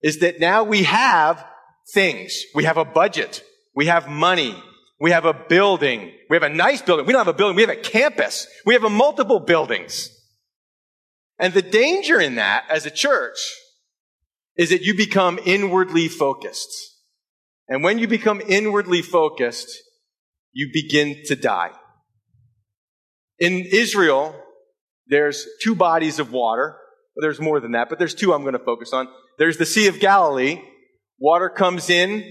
is 0.03 0.21
that 0.21 0.41
now 0.41 0.65
we 0.65 0.85
have 0.85 1.45
things. 1.93 2.43
We 2.55 2.65
have 2.65 2.77
a 2.79 2.85
budget. 2.85 3.43
We 3.75 3.87
have 3.87 4.08
money. 4.08 4.56
We 5.03 5.11
have 5.11 5.25
a 5.25 5.35
building. 5.35 6.13
We 6.31 6.37
have 6.37 6.44
a 6.44 6.49
nice 6.49 6.81
building. 6.81 7.06
We 7.06 7.13
don't 7.13 7.27
have 7.27 7.35
a 7.35 7.37
building. 7.37 7.56
We 7.56 7.63
have 7.63 7.71
a 7.71 7.77
campus. 7.77 8.47
We 8.65 8.75
have 8.75 8.82
multiple 8.82 9.41
buildings. 9.41 10.09
And 11.41 11.53
the 11.53 11.61
danger 11.61 12.21
in 12.21 12.37
that 12.37 12.67
as 12.71 12.87
a 12.87 12.91
church 12.91 13.37
is 14.56 14.71
that 14.71 14.82
you 14.82 14.97
become 14.97 15.41
inwardly 15.44 16.06
focused. 16.06 16.71
And 17.67 17.82
when 17.82 17.99
you 17.99 18.06
become 18.06 18.41
inwardly 18.47 19.03
focused, 19.03 19.77
you 20.53 20.71
begin 20.73 21.17
to 21.25 21.35
die. 21.35 21.73
In 23.41 23.55
Israel, 23.55 24.37
there's 25.09 25.49
two 25.65 25.75
bodies 25.75 26.21
of 26.21 26.31
water. 26.31 26.77
There's 27.17 27.41
more 27.41 27.59
than 27.59 27.73
that, 27.73 27.89
but 27.89 27.99
there's 27.99 28.15
two 28.15 28.32
I'm 28.32 28.43
going 28.43 28.53
to 28.53 28.65
focus 28.65 28.93
on. 28.93 29.09
There's 29.37 29.56
the 29.56 29.67
Sea 29.67 29.89
of 29.89 29.99
Galilee. 29.99 30.63
Water 31.19 31.49
comes 31.49 31.91
in, 31.91 32.23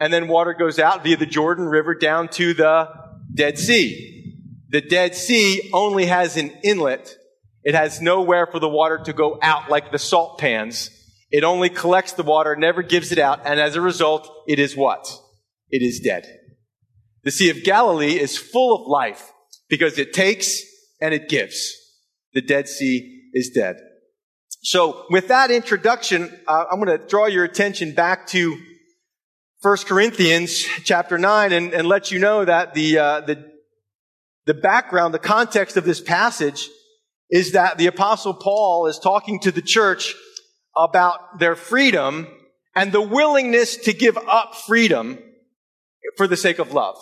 and 0.00 0.12
then 0.12 0.28
water 0.28 0.54
goes 0.54 0.78
out 0.78 1.02
via 1.02 1.16
the 1.16 1.26
Jordan 1.26 1.66
River 1.66 1.94
down 1.94 2.28
to 2.28 2.54
the 2.54 2.88
Dead 3.32 3.58
Sea. 3.58 4.34
The 4.68 4.80
Dead 4.80 5.14
Sea 5.14 5.70
only 5.72 6.06
has 6.06 6.36
an 6.36 6.50
inlet. 6.62 7.16
It 7.62 7.74
has 7.74 8.00
nowhere 8.00 8.46
for 8.46 8.58
the 8.58 8.68
water 8.68 8.98
to 9.04 9.12
go 9.12 9.38
out 9.42 9.70
like 9.70 9.90
the 9.90 9.98
salt 9.98 10.38
pans. 10.38 10.90
It 11.30 11.44
only 11.44 11.68
collects 11.68 12.12
the 12.12 12.22
water, 12.22 12.54
never 12.56 12.82
gives 12.82 13.10
it 13.12 13.18
out, 13.18 13.40
and 13.44 13.58
as 13.58 13.74
a 13.74 13.80
result, 13.80 14.30
it 14.46 14.58
is 14.58 14.76
what? 14.76 15.08
It 15.70 15.82
is 15.82 16.00
dead. 16.00 16.26
The 17.24 17.32
Sea 17.32 17.50
of 17.50 17.64
Galilee 17.64 18.18
is 18.18 18.38
full 18.38 18.80
of 18.80 18.86
life 18.86 19.32
because 19.68 19.98
it 19.98 20.12
takes 20.12 20.62
and 21.00 21.12
it 21.12 21.28
gives. 21.28 21.74
The 22.34 22.42
Dead 22.42 22.68
Sea 22.68 23.30
is 23.32 23.50
dead. 23.50 23.76
So 24.62 25.06
with 25.10 25.28
that 25.28 25.50
introduction, 25.50 26.32
uh, 26.46 26.64
I'm 26.70 26.80
going 26.80 26.98
to 26.98 27.06
draw 27.06 27.26
your 27.26 27.44
attention 27.44 27.94
back 27.94 28.26
to 28.28 28.56
1 29.62 29.76
Corinthians 29.86 30.64
chapter 30.84 31.16
9 31.16 31.52
and, 31.52 31.72
and 31.72 31.88
let 31.88 32.10
you 32.10 32.18
know 32.18 32.44
that 32.44 32.74
the, 32.74 32.98
uh, 32.98 33.20
the, 33.22 33.52
the 34.44 34.54
background, 34.54 35.14
the 35.14 35.18
context 35.18 35.78
of 35.78 35.84
this 35.84 36.00
passage 36.00 36.68
is 37.30 37.52
that 37.52 37.78
the 37.78 37.86
apostle 37.86 38.34
Paul 38.34 38.86
is 38.86 38.98
talking 38.98 39.40
to 39.40 39.50
the 39.50 39.62
church 39.62 40.14
about 40.76 41.38
their 41.38 41.56
freedom 41.56 42.28
and 42.74 42.92
the 42.92 43.00
willingness 43.00 43.78
to 43.78 43.94
give 43.94 44.18
up 44.18 44.54
freedom 44.54 45.18
for 46.18 46.26
the 46.26 46.36
sake 46.36 46.58
of 46.58 46.72
love. 46.72 46.96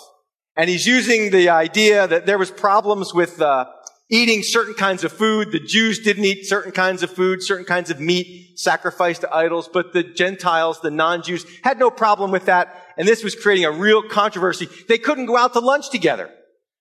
And 0.57 0.71
he's 0.71 0.87
using 0.87 1.31
the 1.31 1.49
idea 1.49 2.07
that 2.07 2.27
there 2.27 2.39
was 2.39 2.53
problems 2.53 3.13
with 3.13 3.41
uh, 3.41 3.67
eating 4.11 4.43
certain 4.43 4.75
kinds 4.75 5.05
of 5.05 5.13
food. 5.13 5.51
The 5.51 5.61
Jews 5.61 6.01
didn't 6.01 6.25
eat 6.25 6.47
certain 6.47 6.73
kinds 6.73 7.03
of 7.03 7.11
food, 7.11 7.43
certain 7.43 7.65
kinds 7.65 7.91
of 7.91 8.01
meat 8.01 8.59
sacrificed 8.59 9.23
to 9.23 9.35
idols, 9.35 9.69
but 9.73 9.93
the 9.93 10.03
Gentiles, 10.03 10.81
the 10.81 10.91
non-Jews, 10.91 11.47
had 11.63 11.79
no 11.79 11.91
problem 11.91 12.31
with 12.31 12.47
that. 12.47 12.83
And 12.97 13.09
this 13.09 13.25
was 13.25 13.35
creating 13.35 13.65
a 13.65 13.73
real 13.73 14.03
controversy. 14.09 14.69
They 14.89 14.99
couldn't 14.99 15.27
go 15.27 15.37
out 15.37 15.53
to 15.55 15.61
lunch 15.61 15.91
together 15.91 16.31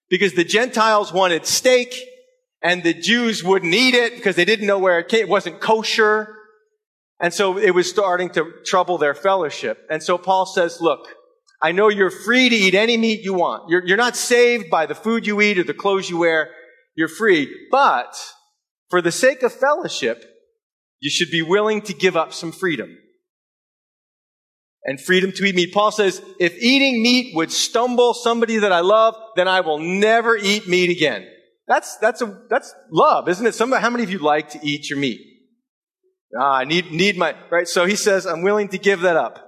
because 0.10 0.34
the 0.34 0.44
Gentiles 0.44 1.12
wanted 1.12 1.46
steak 1.46 1.96
and 2.62 2.84
the 2.84 2.94
Jews 2.94 3.44
wouldn't 3.44 3.74
eat 3.74 3.94
it 3.94 4.16
because 4.16 4.36
they 4.36 4.46
didn't 4.46 4.68
know 4.68 4.80
where 4.80 5.00
it 5.00 5.08
came. 5.08 5.22
It 5.22 5.30
wasn't 5.30 5.60
kosher. 5.60 6.36
And 7.20 7.34
so 7.34 7.58
it 7.58 7.72
was 7.72 7.90
starting 7.90 8.30
to 8.32 8.52
trouble 8.66 8.98
their 8.98 9.16
fellowship. 9.16 9.86
And 9.90 10.04
so 10.04 10.18
Paul 10.18 10.46
says, 10.46 10.80
look, 10.82 11.08
I 11.62 11.72
know 11.72 11.90
you're 11.90 12.12
free 12.12 12.50
to 12.50 12.56
eat 12.56 12.76
any 12.76 12.98
meat 12.98 13.22
you 13.24 13.34
want. 13.34 13.70
You're, 13.70 13.86
you're 13.86 13.98
not 13.98 14.18
saved 14.18 14.70
by 14.70 14.86
the 14.86 14.96
food 14.96 15.26
you 15.26 15.40
eat 15.42 15.58
or 15.58 15.64
the 15.64 15.74
clothes 15.74 16.10
you 16.10 16.18
wear. 16.18 16.50
You're 16.96 17.08
free. 17.08 17.68
But 17.72 18.16
for 18.90 19.02
the 19.02 19.12
sake 19.12 19.44
of 19.44 19.54
fellowship, 19.54 20.24
you 21.00 21.10
should 21.10 21.32
be 21.32 21.42
willing 21.42 21.82
to 21.84 21.94
give 21.94 22.16
up 22.16 22.34
some 22.34 22.52
freedom. 22.52 22.98
And 24.86 25.00
freedom 25.00 25.32
to 25.32 25.46
eat 25.46 25.56
meat. 25.56 25.74
Paul 25.74 25.92
says, 25.92 26.22
if 26.40 26.56
eating 26.58 27.02
meat 27.02 27.36
would 27.36 27.52
stumble 27.52 28.14
somebody 28.14 28.58
that 28.58 28.74
I 28.74 28.82
love, 28.82 29.16
then 29.36 29.48
I 29.48 29.62
will 29.62 29.80
never 29.80 30.36
eat 30.36 30.68
meat 30.68 30.90
again. 30.90 31.26
That's, 31.68 31.98
that's 31.98 32.22
a, 32.22 32.42
that's 32.50 32.74
love, 32.92 33.30
isn't 33.30 33.46
it? 33.46 33.58
How 33.58 33.90
many 33.90 34.04
of 34.04 34.12
you 34.12 34.20
like 34.20 34.50
to 34.50 34.60
eat 34.62 34.90
your 34.90 35.00
meat? 35.00 35.22
Ah, 36.38 36.58
I 36.58 36.64
need, 36.66 36.92
need 36.92 37.18
my, 37.18 37.36
right? 37.50 37.68
So 37.68 37.86
he 37.86 37.96
says, 37.96 38.26
I'm 38.26 38.42
willing 38.42 38.68
to 38.70 38.78
give 38.78 39.02
that 39.02 39.16
up. 39.16 39.40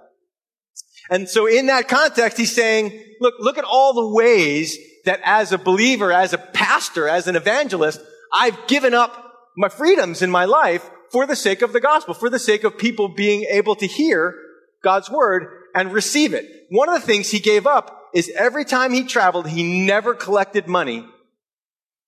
And 1.09 1.27
so 1.29 1.47
in 1.47 1.67
that 1.67 1.87
context, 1.87 2.37
he's 2.37 2.55
saying, 2.55 3.15
look, 3.19 3.33
look 3.39 3.57
at 3.57 3.65
all 3.65 3.93
the 3.93 4.15
ways 4.15 4.77
that 5.05 5.21
as 5.23 5.51
a 5.51 5.57
believer, 5.57 6.11
as 6.11 6.33
a 6.33 6.37
pastor, 6.37 7.07
as 7.07 7.27
an 7.27 7.35
evangelist, 7.35 7.99
I've 8.33 8.67
given 8.67 8.93
up 8.93 9.33
my 9.57 9.69
freedoms 9.69 10.21
in 10.21 10.29
my 10.29 10.45
life 10.45 10.89
for 11.11 11.25
the 11.25 11.35
sake 11.35 11.61
of 11.61 11.73
the 11.73 11.79
gospel, 11.79 12.13
for 12.13 12.29
the 12.29 12.39
sake 12.39 12.63
of 12.63 12.77
people 12.77 13.07
being 13.07 13.45
able 13.49 13.75
to 13.77 13.87
hear 13.87 14.35
God's 14.83 15.09
word 15.09 15.47
and 15.73 15.93
receive 15.93 16.33
it. 16.33 16.45
One 16.69 16.89
of 16.89 16.95
the 16.95 17.05
things 17.05 17.31
he 17.31 17.39
gave 17.39 17.65
up 17.65 18.09
is 18.13 18.31
every 18.35 18.65
time 18.65 18.93
he 18.93 19.03
traveled, 19.03 19.47
he 19.47 19.85
never 19.85 20.13
collected 20.13 20.67
money 20.67 21.05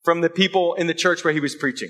from 0.04 0.22
the 0.22 0.30
people 0.30 0.74
in 0.76 0.88
the 0.88 0.94
church 0.94 1.24
where 1.24 1.34
he 1.34 1.40
was 1.40 1.56
preaching 1.56 1.90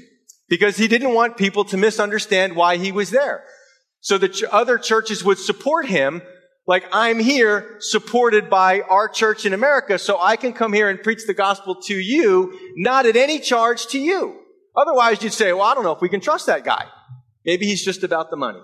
because 0.50 0.78
he 0.78 0.88
didn't 0.88 1.14
want 1.14 1.38
people 1.38 1.66
to 1.66 1.78
misunderstand 1.78 2.56
why 2.56 2.78
he 2.78 2.92
was 2.92 3.12
there. 3.12 3.44
So 4.00 4.18
the 4.18 4.30
ch- 4.30 4.44
other 4.44 4.78
churches 4.78 5.24
would 5.24 5.38
support 5.38 5.88
him 5.88 6.22
like 6.68 6.84
I'm 6.92 7.20
here 7.20 7.78
supported 7.80 8.50
by 8.50 8.82
our 8.82 9.08
church 9.08 9.46
in 9.46 9.54
America, 9.54 9.98
so 9.98 10.20
I 10.22 10.36
can 10.36 10.52
come 10.52 10.74
here 10.74 10.90
and 10.90 11.02
preach 11.02 11.26
the 11.26 11.34
gospel 11.34 11.82
to 11.84 11.96
you, 11.96 12.60
not 12.76 13.06
at 13.06 13.16
any 13.16 13.40
charge 13.40 13.88
to 13.88 14.00
you. 14.00 14.38
Otherwise, 14.76 15.24
you'd 15.24 15.34
say, 15.34 15.54
well, 15.54 15.64
I 15.64 15.74
don't 15.74 15.86
know 15.86 15.94
if 15.94 16.02
we 16.02 16.10
can 16.10 16.20
trust 16.20 16.46
that 16.48 16.66
guy. 16.66 16.86
Maybe 17.46 17.66
he's 17.66 17.84
just 17.84 18.04
about 18.04 18.30
the 18.30 18.36
money. 18.36 18.60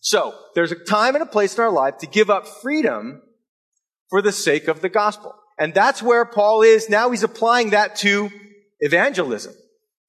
So, 0.00 0.34
there's 0.54 0.72
a 0.72 0.76
time 0.76 1.14
and 1.14 1.22
a 1.22 1.26
place 1.26 1.56
in 1.56 1.62
our 1.62 1.70
life 1.70 1.98
to 1.98 2.06
give 2.06 2.30
up 2.30 2.46
freedom 2.46 3.22
for 4.10 4.20
the 4.20 4.32
sake 4.32 4.66
of 4.66 4.82
the 4.82 4.88
gospel. 4.88 5.32
And 5.58 5.72
that's 5.72 6.02
where 6.02 6.24
Paul 6.24 6.62
is. 6.62 6.90
Now 6.90 7.10
he's 7.10 7.22
applying 7.22 7.70
that 7.70 7.96
to 7.96 8.30
evangelism. 8.80 9.54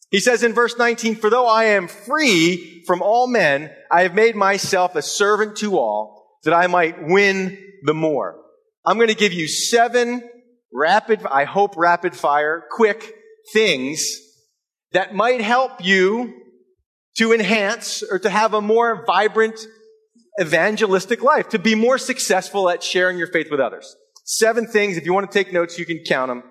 He 0.10 0.20
says 0.20 0.44
in 0.44 0.54
verse 0.54 0.78
19, 0.78 1.16
for 1.16 1.30
though 1.30 1.48
I 1.48 1.66
am 1.66 1.88
free 1.88 2.84
from 2.86 3.02
all 3.02 3.28
men, 3.28 3.72
I 3.92 4.04
have 4.04 4.14
made 4.14 4.36
myself 4.36 4.96
a 4.96 5.02
servant 5.02 5.58
to 5.58 5.78
all 5.78 6.17
that 6.44 6.54
I 6.54 6.68
might 6.68 7.08
win 7.08 7.58
the 7.84 7.94
more. 7.94 8.40
I'm 8.86 8.98
going 8.98 9.10
to 9.10 9.16
give 9.16 9.34
you 9.34 9.48
seven 9.48 10.28
rapid, 10.72 11.26
I 11.26 11.44
hope 11.44 11.76
rapid 11.78 12.16
fire, 12.16 12.64
quick 12.72 13.14
things 13.54 14.06
that 14.92 15.14
might 15.14 15.42
help 15.42 15.84
you 15.84 16.34
to 17.18 17.34
enhance 17.34 18.04
or 18.04 18.20
to 18.20 18.30
have 18.30 18.54
a 18.54 18.62
more 18.62 19.04
vibrant 19.06 19.60
evangelistic 20.40 21.24
life, 21.24 21.50
to 21.50 21.60
be 21.60 21.76
more 21.76 21.98
successful 21.98 22.70
at 22.70 22.84
sharing 22.84 23.18
your 23.18 23.28
faith 23.28 23.48
with 23.50 23.60
others. 23.60 23.96
Seven 24.24 24.68
things. 24.68 24.98
If 24.98 25.06
you 25.06 25.14
want 25.14 25.30
to 25.30 25.38
take 25.38 25.52
notes, 25.52 25.80
you 25.80 25.86
can 25.86 26.04
count 26.08 26.30
them. 26.30 26.44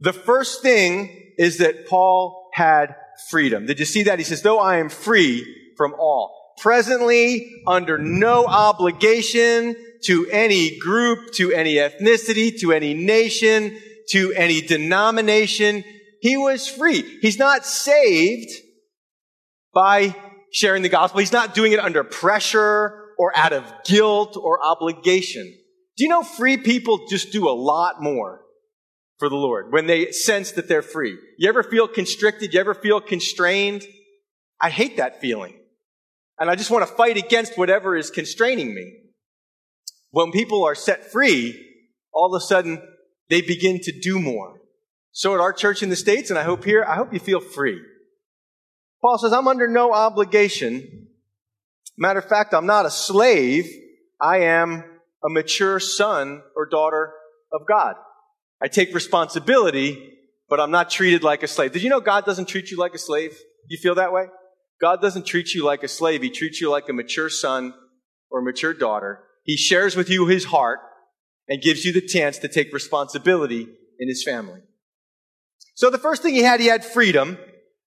The 0.00 0.12
first 0.12 0.62
thing 0.62 1.32
is 1.38 1.58
that 1.58 1.86
Paul 1.86 2.50
had 2.54 2.96
freedom. 3.30 3.66
Did 3.66 3.78
you 3.78 3.84
see 3.84 4.02
that? 4.04 4.18
He 4.18 4.24
says, 4.24 4.42
though 4.42 4.58
I 4.58 4.78
am 4.78 4.88
free 4.88 5.46
from 5.76 5.94
all 5.98 6.39
presently 6.60 7.62
under 7.66 7.98
no 7.98 8.46
obligation 8.46 9.74
to 10.04 10.26
any 10.30 10.78
group, 10.78 11.32
to 11.34 11.52
any 11.52 11.74
ethnicity, 11.74 12.58
to 12.60 12.72
any 12.72 12.94
nation, 12.94 13.78
to 14.10 14.32
any 14.32 14.60
denomination. 14.60 15.84
He 16.20 16.36
was 16.36 16.68
free. 16.68 17.18
He's 17.20 17.38
not 17.38 17.64
saved 17.64 18.50
by 19.74 20.14
sharing 20.52 20.82
the 20.82 20.88
gospel. 20.88 21.20
He's 21.20 21.32
not 21.32 21.54
doing 21.54 21.72
it 21.72 21.78
under 21.78 22.04
pressure 22.04 22.96
or 23.18 23.36
out 23.36 23.52
of 23.52 23.64
guilt 23.84 24.36
or 24.36 24.64
obligation. 24.64 25.44
Do 25.96 26.04
you 26.04 26.08
know 26.08 26.22
free 26.22 26.56
people 26.56 27.06
just 27.08 27.32
do 27.32 27.48
a 27.48 27.52
lot 27.52 28.02
more 28.02 28.40
for 29.18 29.28
the 29.28 29.36
Lord 29.36 29.72
when 29.72 29.86
they 29.86 30.10
sense 30.12 30.52
that 30.52 30.66
they're 30.66 30.82
free? 30.82 31.16
You 31.38 31.48
ever 31.48 31.62
feel 31.62 31.86
constricted? 31.86 32.54
You 32.54 32.60
ever 32.60 32.74
feel 32.74 33.00
constrained? 33.00 33.84
I 34.60 34.70
hate 34.70 34.96
that 34.96 35.20
feeling. 35.20 35.59
And 36.40 36.50
I 36.50 36.56
just 36.56 36.70
want 36.70 36.88
to 36.88 36.94
fight 36.94 37.18
against 37.18 37.58
whatever 37.58 37.96
is 37.96 38.10
constraining 38.10 38.74
me. 38.74 38.94
When 40.10 40.32
people 40.32 40.64
are 40.64 40.74
set 40.74 41.12
free, 41.12 41.54
all 42.12 42.34
of 42.34 42.42
a 42.42 42.44
sudden 42.44 42.82
they 43.28 43.42
begin 43.42 43.78
to 43.80 43.92
do 43.92 44.18
more. 44.18 44.60
So 45.12 45.34
at 45.34 45.40
our 45.40 45.52
church 45.52 45.82
in 45.82 45.90
the 45.90 45.96
States, 45.96 46.30
and 46.30 46.38
I 46.38 46.42
hope 46.42 46.64
here, 46.64 46.82
I 46.82 46.96
hope 46.96 47.12
you 47.12 47.20
feel 47.20 47.40
free. 47.40 47.78
Paul 49.02 49.18
says, 49.18 49.32
I'm 49.32 49.48
under 49.48 49.68
no 49.68 49.92
obligation. 49.92 51.08
Matter 51.98 52.20
of 52.20 52.28
fact, 52.28 52.54
I'm 52.54 52.66
not 52.66 52.86
a 52.86 52.90
slave. 52.90 53.68
I 54.20 54.38
am 54.38 54.84
a 55.24 55.28
mature 55.28 55.78
son 55.78 56.42
or 56.56 56.66
daughter 56.66 57.12
of 57.52 57.62
God. 57.68 57.96
I 58.62 58.68
take 58.68 58.94
responsibility, 58.94 60.16
but 60.48 60.60
I'm 60.60 60.70
not 60.70 60.90
treated 60.90 61.22
like 61.22 61.42
a 61.42 61.48
slave. 61.48 61.72
Did 61.72 61.82
you 61.82 61.90
know 61.90 62.00
God 62.00 62.24
doesn't 62.24 62.46
treat 62.46 62.70
you 62.70 62.78
like 62.78 62.94
a 62.94 62.98
slave? 62.98 63.38
You 63.68 63.78
feel 63.78 63.96
that 63.96 64.12
way? 64.12 64.26
God 64.80 65.02
doesn't 65.02 65.26
treat 65.26 65.54
you 65.54 65.64
like 65.64 65.82
a 65.82 65.88
slave. 65.88 66.22
He 66.22 66.30
treats 66.30 66.60
you 66.60 66.70
like 66.70 66.88
a 66.88 66.92
mature 66.92 67.28
son 67.28 67.74
or 68.30 68.40
a 68.40 68.42
mature 68.42 68.72
daughter. 68.72 69.24
He 69.44 69.56
shares 69.56 69.96
with 69.96 70.08
you 70.08 70.26
his 70.26 70.46
heart 70.46 70.80
and 71.48 71.60
gives 71.60 71.84
you 71.84 71.92
the 71.92 72.00
chance 72.00 72.38
to 72.38 72.48
take 72.48 72.72
responsibility 72.72 73.66
in 73.98 74.08
his 74.08 74.24
family. 74.24 74.60
So 75.74 75.90
the 75.90 75.98
first 75.98 76.22
thing 76.22 76.34
he 76.34 76.42
had, 76.42 76.60
he 76.60 76.66
had 76.66 76.84
freedom. 76.84 77.38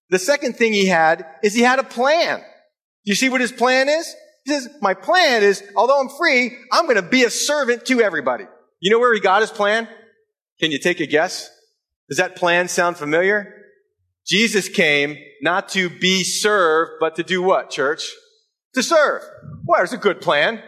The 0.10 0.20
second 0.20 0.58
thing 0.58 0.74
he 0.74 0.88
had 0.88 1.26
is 1.42 1.54
he 1.54 1.62
had 1.62 1.80
a 1.80 1.84
plan. 1.84 2.40
Do 2.40 3.12
you 3.12 3.16
see 3.16 3.30
what 3.30 3.42
his 3.42 3.52
plan 3.52 3.90
is? 3.90 4.14
He 4.46 4.52
says, 4.52 4.70
my 4.82 4.94
plan 4.94 5.42
is, 5.42 5.64
although 5.76 6.00
I'm 6.00 6.10
free, 6.10 6.58
I'm 6.72 6.84
going 6.84 6.98
to 6.98 7.02
be 7.02 7.24
a 7.24 7.30
servant 7.30 7.86
to 7.86 8.02
everybody. 8.02 8.46
You 8.80 8.92
know 8.92 9.00
where 9.00 9.14
he 9.14 9.20
got 9.20 9.42
his 9.42 9.52
plan? 9.52 9.88
Can 10.60 10.72
you 10.72 10.80
take 10.80 11.00
a 11.00 11.06
guess? 11.06 11.50
Does 12.10 12.18
that 12.18 12.36
plan 12.36 12.68
sound 12.68 12.98
familiar? 12.98 13.56
Jesus 14.26 14.70
came 14.70 15.18
not 15.42 15.70
to 15.70 15.90
be 15.90 16.24
served, 16.24 16.94
but 17.00 17.16
to 17.18 17.24
do 17.24 17.42
what, 17.42 17.70
church? 17.70 18.10
To 18.74 18.84
serve. 18.84 19.22
Well, 19.66 19.80
there's 19.80 19.94
a 19.94 19.98
good 19.98 20.22
plan. 20.22 20.62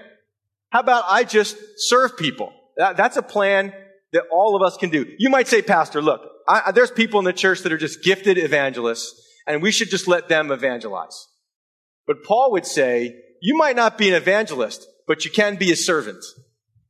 How 0.70 0.82
about 0.82 1.06
I 1.08 1.24
just 1.24 1.58
serve 1.78 2.18
people? 2.18 2.52
That, 2.78 2.98
that's 2.98 3.18
a 3.18 3.22
plan 3.22 3.74
that 4.12 4.24
all 4.32 4.56
of 4.56 4.62
us 4.62 4.78
can 4.78 4.90
do. 4.90 5.06
You 5.18 5.30
might 5.30 5.48
say, 5.48 5.62
Pastor, 5.62 6.02
look, 6.02 6.22
I, 6.48 6.72
there's 6.72 6.92
people 6.92 7.20
in 7.20 7.26
the 7.26 7.34
church 7.34 7.62
that 7.62 7.72
are 7.72 7.78
just 7.78 8.04
gifted 8.04 8.38
evangelists, 8.38 9.14
and 9.48 9.62
we 9.62 9.72
should 9.72 9.90
just 9.90 10.08
let 10.08 10.28
them 10.28 10.52
evangelize. 10.52 11.28
But 12.06 12.24
Paul 12.24 12.52
would 12.52 12.66
say, 12.66 13.16
you 13.42 13.58
might 13.58 13.76
not 13.76 13.98
be 13.98 14.10
an 14.10 14.16
evangelist, 14.16 14.86
but 15.08 15.26
you 15.26 15.32
can 15.32 15.56
be 15.56 15.72
a 15.72 15.76
servant. 15.76 16.24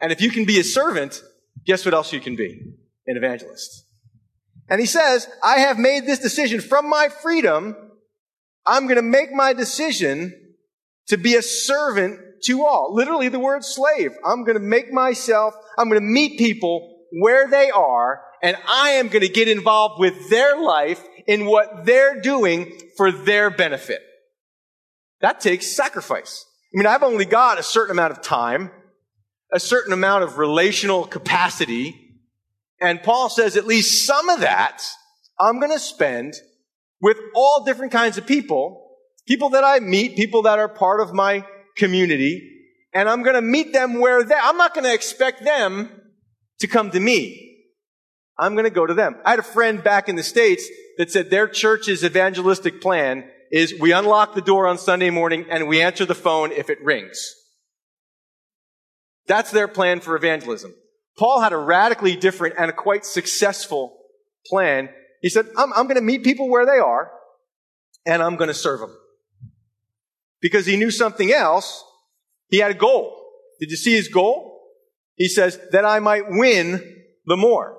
And 0.02 0.12
if 0.12 0.22
you 0.22 0.30
can 0.30 0.46
be 0.46 0.60
a 0.60 0.64
servant, 0.64 1.22
guess 1.66 1.86
what 1.86 1.94
else 1.94 2.12
you 2.12 2.20
can 2.20 2.36
be? 2.36 2.74
An 3.08 3.18
evangelist. 3.18 3.85
And 4.70 4.80
he 4.80 4.88
says, 4.88 5.28
I 5.44 5.60
have 5.60 5.78
made 5.78 6.06
this 6.06 6.20
decision 6.20 6.60
from 6.60 6.90
my 6.90 7.10
freedom. 7.10 7.76
I'm 8.66 8.86
going 8.86 8.96
to 8.96 9.02
make 9.02 9.32
my 9.32 9.54
decision 9.54 10.34
to 11.08 11.18
be 11.18 11.36
a 11.36 11.42
servant 11.42 12.20
to 12.46 12.64
all. 12.64 12.94
Literally 12.94 13.30
the 13.30 13.40
word 13.40 13.64
slave. 13.64 14.12
I'm 14.26 14.44
going 14.44 14.58
to 14.58 14.64
make 14.64 14.92
myself, 14.92 15.54
I'm 15.78 15.90
going 15.90 16.02
to 16.02 16.08
meet 16.08 16.40
people 16.40 17.04
where 17.12 17.48
they 17.48 17.70
are 17.70 18.22
and 18.42 18.58
I 18.68 18.92
am 18.92 19.08
going 19.08 19.22
to 19.22 19.30
get 19.30 19.48
involved 19.48 20.00
with 20.00 20.30
their 20.30 20.60
life 20.60 21.04
in 21.28 21.46
what 21.46 21.86
they're 21.86 22.22
doing 22.22 22.72
for 22.98 23.12
their 23.12 23.50
benefit. 23.50 24.02
That 25.22 25.40
takes 25.40 25.76
sacrifice. 25.76 26.46
I 26.74 26.78
mean, 26.78 26.88
I've 26.88 27.04
only 27.04 27.26
got 27.26 27.58
a 27.58 27.64
certain 27.64 27.92
amount 27.92 28.12
of 28.12 28.22
time, 28.22 28.70
a 29.52 29.60
certain 29.60 29.94
amount 29.94 30.24
of 30.24 30.38
relational 30.38 31.06
capacity 31.06 32.05
and 32.80 33.02
Paul 33.02 33.30
says 33.30 33.58
at 33.58 33.68
least 33.68 34.06
some 34.06 34.30
of 34.30 34.42
that 34.42 34.84
I'm 35.40 35.60
going 35.60 35.72
to 35.72 35.80
spend 35.80 36.34
with 37.02 37.18
all 37.36 37.64
different 37.66 37.92
kinds 37.92 38.18
of 38.18 38.26
people, 38.26 38.98
people 39.28 39.50
that 39.50 39.64
I 39.64 39.80
meet, 39.80 40.16
people 40.16 40.44
that 40.44 40.60
are 40.60 40.70
part 40.70 41.02
of 41.02 41.14
my 41.14 41.46
community, 41.78 42.52
and 42.94 43.10
I'm 43.10 43.24
going 43.24 43.36
to 43.36 43.42
meet 43.42 43.74
them 43.74 44.00
where 44.00 44.24
they, 44.24 44.36
I'm 44.36 44.58
not 44.58 44.74
going 44.74 44.86
to 44.86 44.94
expect 44.94 45.44
them 45.44 45.90
to 46.60 46.68
come 46.68 46.92
to 46.92 47.00
me. 47.00 47.42
I'm 48.38 48.54
going 48.54 48.66
to 48.66 48.70
go 48.70 48.86
to 48.86 48.94
them. 48.94 49.18
I 49.26 49.32
had 49.32 49.40
a 49.40 49.44
friend 49.44 49.84
back 49.84 50.10
in 50.10 50.16
the 50.16 50.24
States 50.24 50.68
that 50.98 51.12
said 51.12 51.30
their 51.30 51.48
church's 51.48 52.04
evangelistic 52.04 52.82
plan 52.82 53.30
is 53.52 53.78
we 53.80 53.92
unlock 53.92 54.34
the 54.34 54.42
door 54.42 54.68
on 54.68 54.78
Sunday 54.78 55.10
morning 55.10 55.46
and 55.50 55.68
we 55.68 55.82
answer 55.82 56.06
the 56.06 56.16
phone 56.16 56.52
if 56.52 56.70
it 56.70 56.84
rings. 56.84 57.34
That's 59.28 59.52
their 59.52 59.68
plan 59.68 60.00
for 60.00 60.16
evangelism. 60.16 60.74
Paul 61.18 61.42
had 61.42 61.54
a 61.54 61.58
radically 61.58 62.16
different 62.16 62.56
and 62.58 62.70
a 62.70 62.74
quite 62.74 63.06
successful 63.06 63.98
plan. 64.48 64.90
He 65.22 65.30
said, 65.30 65.48
I'm, 65.58 65.72
I'm 65.74 65.86
going 65.86 65.96
to 65.96 66.02
meet 66.02 66.24
people 66.24 66.50
where 66.50 66.66
they 66.66 66.80
are 66.80 67.12
and 68.06 68.22
I'm 68.22 68.36
going 68.36 68.50
to 68.50 68.54
serve 68.54 68.82
them. 68.82 68.96
Because 70.42 70.66
he 70.66 70.76
knew 70.76 70.92
something 70.92 71.32
else. 71.32 71.84
He 72.50 72.58
had 72.58 72.72
a 72.72 72.76
goal. 72.76 73.26
Did 73.60 73.72
you 73.72 73.78
see 73.78 73.94
his 73.94 74.10
goal? 74.10 74.62
He 75.16 75.28
says, 75.28 75.60
that 75.72 75.86
I 75.86 76.00
might 76.00 76.30
win 76.30 77.04
the 77.26 77.38
more. 77.38 77.78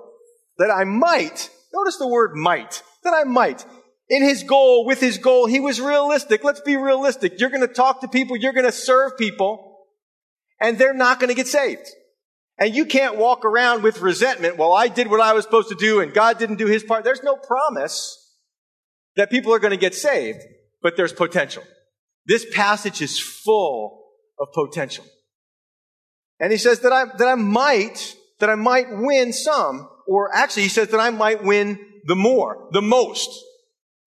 That 0.57 0.71
I 0.71 0.83
might, 0.83 1.49
notice 1.71 1.97
the 1.97 2.07
word 2.07 2.35
might, 2.35 2.81
that 3.03 3.13
I 3.13 3.23
might. 3.23 3.63
In 4.09 4.23
his 4.23 4.43
goal, 4.43 4.85
with 4.85 4.99
his 4.99 5.19
goal, 5.19 5.45
he 5.45 5.59
was 5.59 5.79
realistic. 5.79 6.43
Let's 6.43 6.61
be 6.61 6.75
realistic. 6.75 7.39
You're 7.39 7.51
going 7.51 7.67
to 7.67 7.73
talk 7.73 8.01
to 8.01 8.07
people, 8.07 8.35
you're 8.35 8.53
going 8.53 8.65
to 8.65 8.71
serve 8.71 9.17
people, 9.17 9.85
and 10.59 10.77
they're 10.77 10.93
not 10.93 11.19
going 11.19 11.29
to 11.29 11.35
get 11.35 11.47
saved. 11.47 11.87
And 12.59 12.75
you 12.75 12.85
can't 12.85 13.17
walk 13.17 13.45
around 13.45 13.83
with 13.83 14.01
resentment. 14.01 14.57
Well, 14.57 14.73
I 14.73 14.87
did 14.87 15.09
what 15.09 15.21
I 15.21 15.33
was 15.33 15.45
supposed 15.45 15.69
to 15.69 15.75
do 15.75 15.99
and 15.99 16.13
God 16.13 16.39
didn't 16.39 16.55
do 16.55 16.65
his 16.65 16.83
part. 16.83 17.03
There's 17.03 17.23
no 17.23 17.35
promise 17.35 18.17
that 19.15 19.29
people 19.29 19.53
are 19.53 19.59
going 19.59 19.71
to 19.71 19.77
get 19.77 19.93
saved, 19.93 20.39
but 20.81 20.97
there's 20.97 21.13
potential. 21.13 21.63
This 22.25 22.45
passage 22.53 23.01
is 23.01 23.19
full 23.19 24.05
of 24.39 24.47
potential. 24.53 25.05
And 26.39 26.51
he 26.51 26.57
says 26.57 26.81
that 26.81 26.91
I, 26.91 27.05
that 27.17 27.27
I 27.27 27.35
might, 27.35 28.15
that 28.39 28.49
I 28.49 28.55
might 28.55 28.87
win 28.89 29.33
some, 29.33 29.89
or 30.07 30.35
actually 30.35 30.63
he 30.63 30.69
says 30.69 30.89
that 30.89 30.99
I 30.99 31.09
might 31.09 31.43
win 31.43 31.79
the 32.05 32.15
more, 32.15 32.69
the 32.71 32.81
most. 32.81 33.29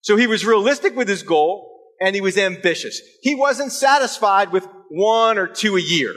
So 0.02 0.16
he 0.16 0.26
was 0.26 0.47
realistic 0.47 0.97
with 0.97 1.09
his 1.09 1.23
goal 1.23 1.71
and 2.00 2.14
he 2.14 2.21
was 2.21 2.38
ambitious. 2.38 3.00
He 3.23 3.35
wasn't 3.35 3.73
satisfied 3.73 4.52
with 4.52 4.66
one 4.88 5.38
or 5.38 5.47
two 5.47 5.76
a 5.76 5.80
year. 5.80 6.14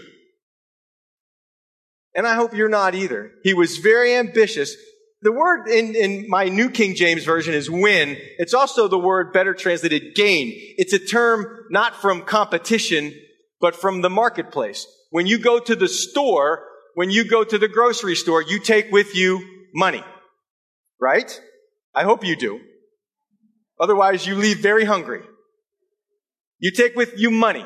And 2.15 2.27
I 2.27 2.35
hope 2.35 2.53
you're 2.53 2.69
not 2.69 2.95
either. 2.95 3.31
He 3.43 3.53
was 3.53 3.77
very 3.77 4.15
ambitious. 4.15 4.75
The 5.21 5.31
word 5.31 5.67
in, 5.67 5.95
in 5.95 6.29
my 6.29 6.45
New 6.45 6.69
King 6.69 6.95
James 6.95 7.23
Version 7.23 7.53
is 7.53 7.69
win. 7.69 8.17
It's 8.37 8.53
also 8.53 8.87
the 8.87 8.99
word 8.99 9.33
better 9.33 9.53
translated 9.53 10.15
gain. 10.15 10.51
It's 10.77 10.93
a 10.93 10.99
term 10.99 11.65
not 11.69 11.95
from 11.95 12.23
competition, 12.23 13.13
but 13.59 13.75
from 13.75 14.01
the 14.01 14.09
marketplace. 14.09 14.85
When 15.09 15.25
you 15.25 15.39
go 15.39 15.59
to 15.59 15.75
the 15.75 15.87
store, 15.87 16.65
when 16.95 17.09
you 17.09 17.23
go 17.23 17.43
to 17.43 17.57
the 17.57 17.67
grocery 17.67 18.15
store, 18.15 18.41
you 18.41 18.59
take 18.59 18.91
with 18.91 19.15
you 19.15 19.43
money. 19.73 20.03
Right? 20.99 21.39
I 21.95 22.03
hope 22.03 22.25
you 22.25 22.35
do. 22.35 22.59
Otherwise, 23.79 24.27
you 24.27 24.35
leave 24.35 24.59
very 24.59 24.85
hungry. 24.85 25.21
You 26.59 26.71
take 26.71 26.95
with 26.95 27.17
you 27.17 27.31
money. 27.31 27.65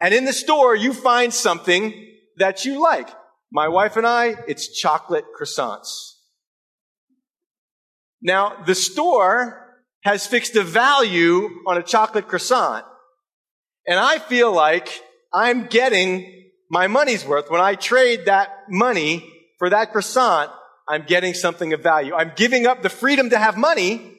And 0.00 0.14
in 0.14 0.24
the 0.24 0.32
store, 0.32 0.76
you 0.76 0.92
find 0.92 1.32
something 1.32 1.92
that 2.36 2.64
you 2.64 2.80
like. 2.82 3.08
My 3.50 3.68
wife 3.68 3.96
and 3.96 4.06
I, 4.06 4.34
it's 4.46 4.78
chocolate 4.78 5.24
croissants. 5.38 5.88
Now, 8.20 8.62
the 8.66 8.74
store 8.74 9.68
has 10.02 10.26
fixed 10.26 10.56
a 10.56 10.62
value 10.62 11.48
on 11.66 11.78
a 11.78 11.82
chocolate 11.82 12.28
croissant. 12.28 12.84
And 13.86 13.98
I 13.98 14.18
feel 14.18 14.52
like 14.52 15.02
I'm 15.32 15.66
getting 15.66 16.50
my 16.70 16.86
money's 16.86 17.24
worth. 17.24 17.50
When 17.50 17.60
I 17.60 17.74
trade 17.74 18.26
that 18.26 18.50
money 18.68 19.26
for 19.58 19.70
that 19.70 19.92
croissant, 19.92 20.50
I'm 20.88 21.04
getting 21.06 21.34
something 21.34 21.72
of 21.72 21.82
value. 21.82 22.14
I'm 22.14 22.32
giving 22.36 22.66
up 22.66 22.82
the 22.82 22.90
freedom 22.90 23.30
to 23.30 23.38
have 23.38 23.56
money 23.56 24.14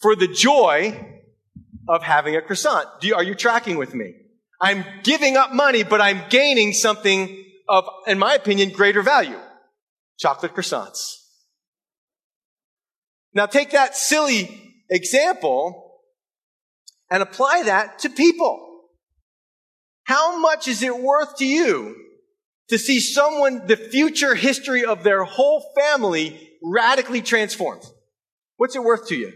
for 0.00 0.16
the 0.16 0.28
joy 0.28 1.20
of 1.88 2.02
having 2.02 2.36
a 2.36 2.42
croissant. 2.42 2.86
You, 3.02 3.14
are 3.14 3.22
you 3.22 3.34
tracking 3.34 3.76
with 3.76 3.94
me? 3.94 4.14
I'm 4.60 4.84
giving 5.02 5.36
up 5.36 5.52
money, 5.52 5.82
but 5.82 6.00
I'm 6.00 6.22
gaining 6.28 6.72
something 6.72 7.44
of, 7.68 7.84
in 8.06 8.18
my 8.18 8.34
opinion, 8.34 8.70
greater 8.70 9.02
value. 9.02 9.38
Chocolate 10.18 10.54
croissants. 10.54 11.16
Now 13.32 13.46
take 13.46 13.70
that 13.70 13.96
silly 13.96 14.74
example 14.90 16.00
and 17.10 17.22
apply 17.22 17.64
that 17.64 17.98
to 18.00 18.10
people. 18.10 18.60
How 20.04 20.38
much 20.38 20.68
is 20.68 20.82
it 20.82 20.98
worth 20.98 21.36
to 21.36 21.46
you 21.46 21.96
to 22.68 22.78
see 22.78 23.00
someone, 23.00 23.66
the 23.66 23.76
future 23.76 24.34
history 24.34 24.84
of 24.84 25.02
their 25.02 25.24
whole 25.24 25.64
family 25.76 26.50
radically 26.62 27.22
transformed? 27.22 27.82
What's 28.56 28.76
it 28.76 28.84
worth 28.84 29.08
to 29.08 29.16
you? 29.16 29.32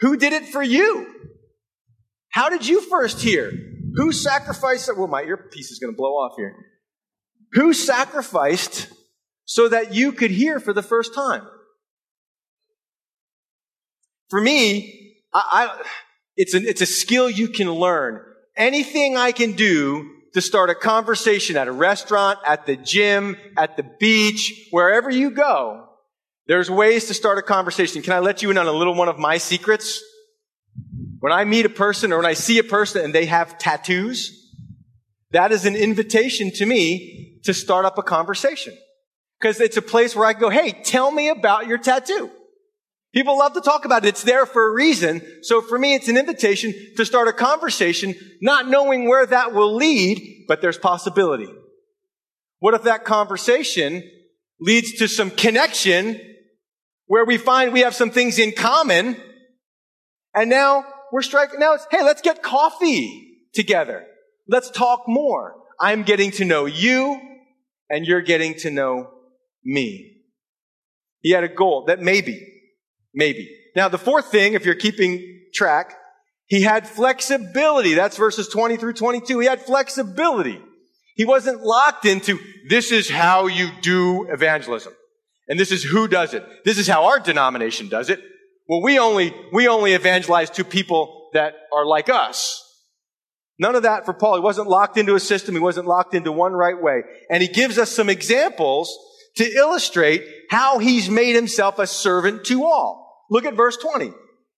Who 0.00 0.16
did 0.16 0.32
it 0.32 0.46
for 0.46 0.62
you? 0.62 1.06
How 2.28 2.48
did 2.48 2.66
you 2.66 2.80
first 2.80 3.20
hear? 3.20 3.52
Who 3.94 4.12
sacrificed? 4.12 4.90
Well, 4.96 5.06
my 5.06 5.22
earpiece 5.22 5.70
is 5.70 5.78
going 5.78 5.92
to 5.92 5.96
blow 5.96 6.10
off 6.10 6.34
here. 6.36 6.54
Who 7.54 7.72
sacrificed 7.72 8.88
so 9.44 9.68
that 9.68 9.94
you 9.94 10.12
could 10.12 10.30
hear 10.30 10.58
for 10.58 10.72
the 10.72 10.82
first 10.82 11.14
time? 11.14 11.46
For 14.28 14.40
me, 14.40 15.22
I, 15.32 15.42
I, 15.52 15.82
it's, 16.36 16.54
an, 16.54 16.64
it's 16.66 16.80
a 16.80 16.86
skill 16.86 17.30
you 17.30 17.48
can 17.48 17.70
learn. 17.70 18.20
Anything 18.56 19.16
I 19.16 19.32
can 19.32 19.52
do 19.52 20.10
to 20.34 20.40
start 20.40 20.68
a 20.68 20.74
conversation 20.74 21.56
at 21.56 21.68
a 21.68 21.72
restaurant, 21.72 22.40
at 22.44 22.66
the 22.66 22.76
gym, 22.76 23.36
at 23.56 23.76
the 23.76 23.84
beach, 24.00 24.68
wherever 24.72 25.08
you 25.08 25.30
go, 25.30 25.88
there's 26.48 26.68
ways 26.68 27.06
to 27.06 27.14
start 27.14 27.38
a 27.38 27.42
conversation. 27.42 28.02
Can 28.02 28.12
I 28.12 28.18
let 28.18 28.42
you 28.42 28.50
in 28.50 28.58
on 28.58 28.66
a 28.66 28.72
little 28.72 28.94
one 28.94 29.08
of 29.08 29.18
my 29.18 29.38
secrets? 29.38 30.02
When 31.20 31.32
I 31.32 31.44
meet 31.44 31.66
a 31.66 31.70
person 31.70 32.12
or 32.12 32.16
when 32.16 32.26
I 32.26 32.34
see 32.34 32.58
a 32.58 32.64
person 32.64 33.04
and 33.04 33.14
they 33.14 33.26
have 33.26 33.58
tattoos, 33.58 34.43
that 35.34 35.52
is 35.52 35.66
an 35.66 35.76
invitation 35.76 36.50
to 36.52 36.66
me 36.66 37.40
to 37.44 37.52
start 37.52 37.84
up 37.84 37.98
a 37.98 38.02
conversation. 38.02 38.76
Because 39.40 39.60
it's 39.60 39.76
a 39.76 39.82
place 39.82 40.14
where 40.14 40.26
I 40.26 40.32
can 40.32 40.40
go, 40.40 40.50
hey, 40.50 40.72
tell 40.84 41.10
me 41.10 41.28
about 41.28 41.66
your 41.66 41.78
tattoo. 41.78 42.30
People 43.12 43.38
love 43.38 43.52
to 43.54 43.60
talk 43.60 43.84
about 43.84 44.04
it. 44.04 44.08
It's 44.08 44.24
there 44.24 44.46
for 44.46 44.68
a 44.68 44.72
reason. 44.72 45.22
So 45.42 45.60
for 45.60 45.78
me, 45.78 45.94
it's 45.94 46.08
an 46.08 46.16
invitation 46.16 46.74
to 46.96 47.04
start 47.04 47.28
a 47.28 47.32
conversation, 47.32 48.14
not 48.40 48.68
knowing 48.68 49.08
where 49.08 49.26
that 49.26 49.52
will 49.52 49.74
lead, 49.74 50.46
but 50.48 50.60
there's 50.60 50.78
possibility. 50.78 51.48
What 52.58 52.74
if 52.74 52.84
that 52.84 53.04
conversation 53.04 54.02
leads 54.60 54.94
to 54.94 55.06
some 55.08 55.30
connection 55.30 56.20
where 57.06 57.24
we 57.24 57.36
find 57.38 57.72
we 57.72 57.80
have 57.80 57.94
some 57.94 58.10
things 58.10 58.38
in 58.38 58.52
common 58.52 59.16
and 60.34 60.48
now 60.50 60.84
we're 61.12 61.22
striking, 61.22 61.60
now 61.60 61.74
it's, 61.74 61.86
hey, 61.90 62.02
let's 62.02 62.22
get 62.22 62.42
coffee 62.42 63.38
together. 63.52 64.06
Let's 64.48 64.70
talk 64.70 65.04
more. 65.06 65.56
I'm 65.80 66.02
getting 66.02 66.30
to 66.32 66.44
know 66.44 66.66
you 66.66 67.20
and 67.90 68.06
you're 68.06 68.22
getting 68.22 68.54
to 68.60 68.70
know 68.70 69.10
me. 69.64 70.22
He 71.20 71.30
had 71.30 71.44
a 71.44 71.48
goal 71.48 71.84
that 71.86 72.00
maybe, 72.00 72.46
maybe. 73.14 73.48
Now, 73.74 73.88
the 73.88 73.98
fourth 73.98 74.30
thing, 74.30 74.54
if 74.54 74.64
you're 74.64 74.74
keeping 74.74 75.42
track, 75.54 75.96
he 76.46 76.62
had 76.62 76.86
flexibility. 76.86 77.94
That's 77.94 78.16
verses 78.16 78.48
20 78.48 78.76
through 78.76 78.92
22. 78.94 79.38
He 79.40 79.46
had 79.46 79.62
flexibility. 79.62 80.60
He 81.16 81.24
wasn't 81.24 81.62
locked 81.62 82.04
into, 82.04 82.38
this 82.68 82.92
is 82.92 83.08
how 83.08 83.46
you 83.46 83.70
do 83.80 84.26
evangelism. 84.30 84.92
And 85.48 85.58
this 85.58 85.72
is 85.72 85.82
who 85.82 86.08
does 86.08 86.34
it. 86.34 86.44
This 86.64 86.78
is 86.78 86.86
how 86.86 87.06
our 87.06 87.20
denomination 87.20 87.88
does 87.88 88.10
it. 88.10 88.20
Well, 88.68 88.82
we 88.82 88.98
only, 88.98 89.34
we 89.52 89.68
only 89.68 89.92
evangelize 89.92 90.50
to 90.50 90.64
people 90.64 91.30
that 91.34 91.54
are 91.72 91.86
like 91.86 92.08
us. 92.08 92.63
None 93.58 93.76
of 93.76 93.84
that 93.84 94.04
for 94.04 94.12
Paul. 94.12 94.34
He 94.34 94.40
wasn't 94.40 94.68
locked 94.68 94.98
into 94.98 95.14
a 95.14 95.20
system. 95.20 95.54
He 95.54 95.60
wasn't 95.60 95.86
locked 95.86 96.14
into 96.14 96.32
one 96.32 96.52
right 96.52 96.80
way. 96.80 97.02
And 97.30 97.42
he 97.42 97.48
gives 97.48 97.78
us 97.78 97.92
some 97.92 98.10
examples 98.10 98.96
to 99.36 99.44
illustrate 99.44 100.24
how 100.50 100.78
he's 100.78 101.08
made 101.08 101.34
himself 101.34 101.78
a 101.78 101.86
servant 101.86 102.44
to 102.46 102.64
all. 102.64 103.26
Look 103.30 103.44
at 103.44 103.54
verse 103.54 103.76
20. 103.76 104.12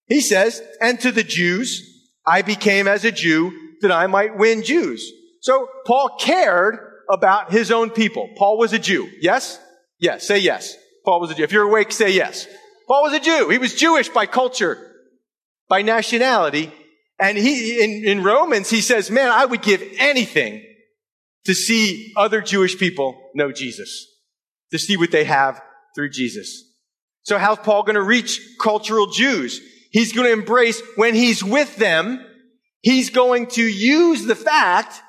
He 0.06 0.20
says, 0.20 0.62
and 0.80 0.98
to 1.00 1.12
the 1.12 1.22
Jews, 1.22 1.82
I 2.26 2.42
became 2.42 2.88
as 2.88 3.04
a 3.04 3.12
Jew 3.12 3.52
that 3.80 3.92
I 3.92 4.06
might 4.06 4.38
win 4.38 4.62
Jews. 4.62 5.11
So 5.40 5.68
Paul 5.87 6.16
cared 6.18 6.78
about 7.11 7.52
his 7.52 7.70
own 7.70 7.90
people. 7.90 8.28
Paul 8.37 8.59
was 8.59 8.72
a 8.72 8.78
Jew. 8.78 9.11
Yes? 9.20 9.61
Yes. 9.98 10.26
Say 10.26 10.38
yes. 10.38 10.74
Paul 11.04 11.20
was 11.20 11.30
a 11.30 11.35
Jew. 11.35 11.44
If 11.44 11.52
you're 11.52 11.68
awake, 11.68 11.92
say 11.92 12.11
yes. 12.11 12.46
Paul 12.88 13.04
was 13.04 13.12
a 13.12 13.20
Jew. 13.20 13.48
He 13.50 13.59
was 13.59 13.74
Jewish 13.74 14.09
by 14.09 14.26
culture, 14.26 14.78
by 15.68 15.82
nationality, 15.82 16.72
and 17.18 17.38
he, 17.38 17.83
in, 17.83 18.05
in 18.05 18.24
Romans, 18.24 18.68
he 18.68 18.81
says, 18.81 19.11
man, 19.11 19.31
I 19.31 19.46
would 19.46 19.62
give 19.62 19.83
anything 19.98 20.62
to 21.46 21.55
see 21.55 22.12
other 22.16 22.40
Jewish 22.40 22.79
people 22.79 23.31
know 23.35 23.52
Jesus, 23.52 24.07
to 24.72 24.79
see 24.79 24.96
what 24.96 25.11
they 25.11 25.24
have 25.24 25.61
through 25.94 26.11
Jesus. 26.11 26.62
So 27.22 27.38
how's 27.38 27.59
Paul 27.59 27.83
going 27.85 27.94
to 27.94 28.02
reach 28.02 28.40
cultural 28.61 29.07
Jews? 29.07 29.61
He's 29.90 30.12
going 30.12 30.26
to 30.26 30.33
embrace 30.33 30.81
when 30.96 31.14
he's 31.14 31.42
with 31.42 31.76
them, 31.76 32.24
he's 32.83 33.11
going 33.11 33.46
to 33.48 33.62
use 33.62 34.24
the 34.24 34.35
fact 34.35 35.00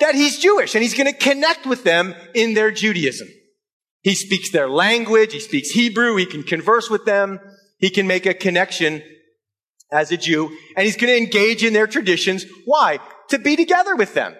that 0.00 0.14
he's 0.14 0.38
Jewish 0.38 0.74
and 0.74 0.82
he's 0.82 0.94
going 0.94 1.10
to 1.10 1.18
connect 1.18 1.66
with 1.66 1.84
them 1.84 2.14
in 2.34 2.54
their 2.54 2.70
Judaism. 2.70 3.28
He 4.02 4.14
speaks 4.14 4.50
their 4.50 4.68
language. 4.68 5.32
He 5.32 5.40
speaks 5.40 5.70
Hebrew. 5.70 6.16
He 6.16 6.26
can 6.26 6.42
converse 6.42 6.90
with 6.90 7.06
them. 7.06 7.40
He 7.78 7.88
can 7.88 8.06
make 8.06 8.26
a 8.26 8.34
connection 8.34 9.02
as 9.92 10.10
a 10.12 10.16
Jew 10.16 10.56
and 10.76 10.84
he's 10.84 10.96
going 10.96 11.12
to 11.12 11.18
engage 11.18 11.62
in 11.62 11.72
their 11.72 11.86
traditions. 11.86 12.44
Why? 12.64 12.98
To 13.30 13.38
be 13.38 13.56
together 13.56 13.96
with 13.96 14.14
them 14.14 14.34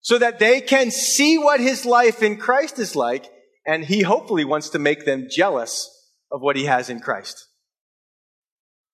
so 0.00 0.18
that 0.18 0.38
they 0.38 0.60
can 0.60 0.90
see 0.90 1.38
what 1.38 1.60
his 1.60 1.84
life 1.86 2.22
in 2.22 2.36
Christ 2.36 2.78
is 2.78 2.94
like. 2.96 3.30
And 3.64 3.84
he 3.84 4.02
hopefully 4.02 4.44
wants 4.44 4.70
to 4.70 4.78
make 4.78 5.04
them 5.04 5.28
jealous 5.30 5.88
of 6.30 6.40
what 6.40 6.56
he 6.56 6.64
has 6.64 6.90
in 6.90 7.00
Christ. 7.00 7.46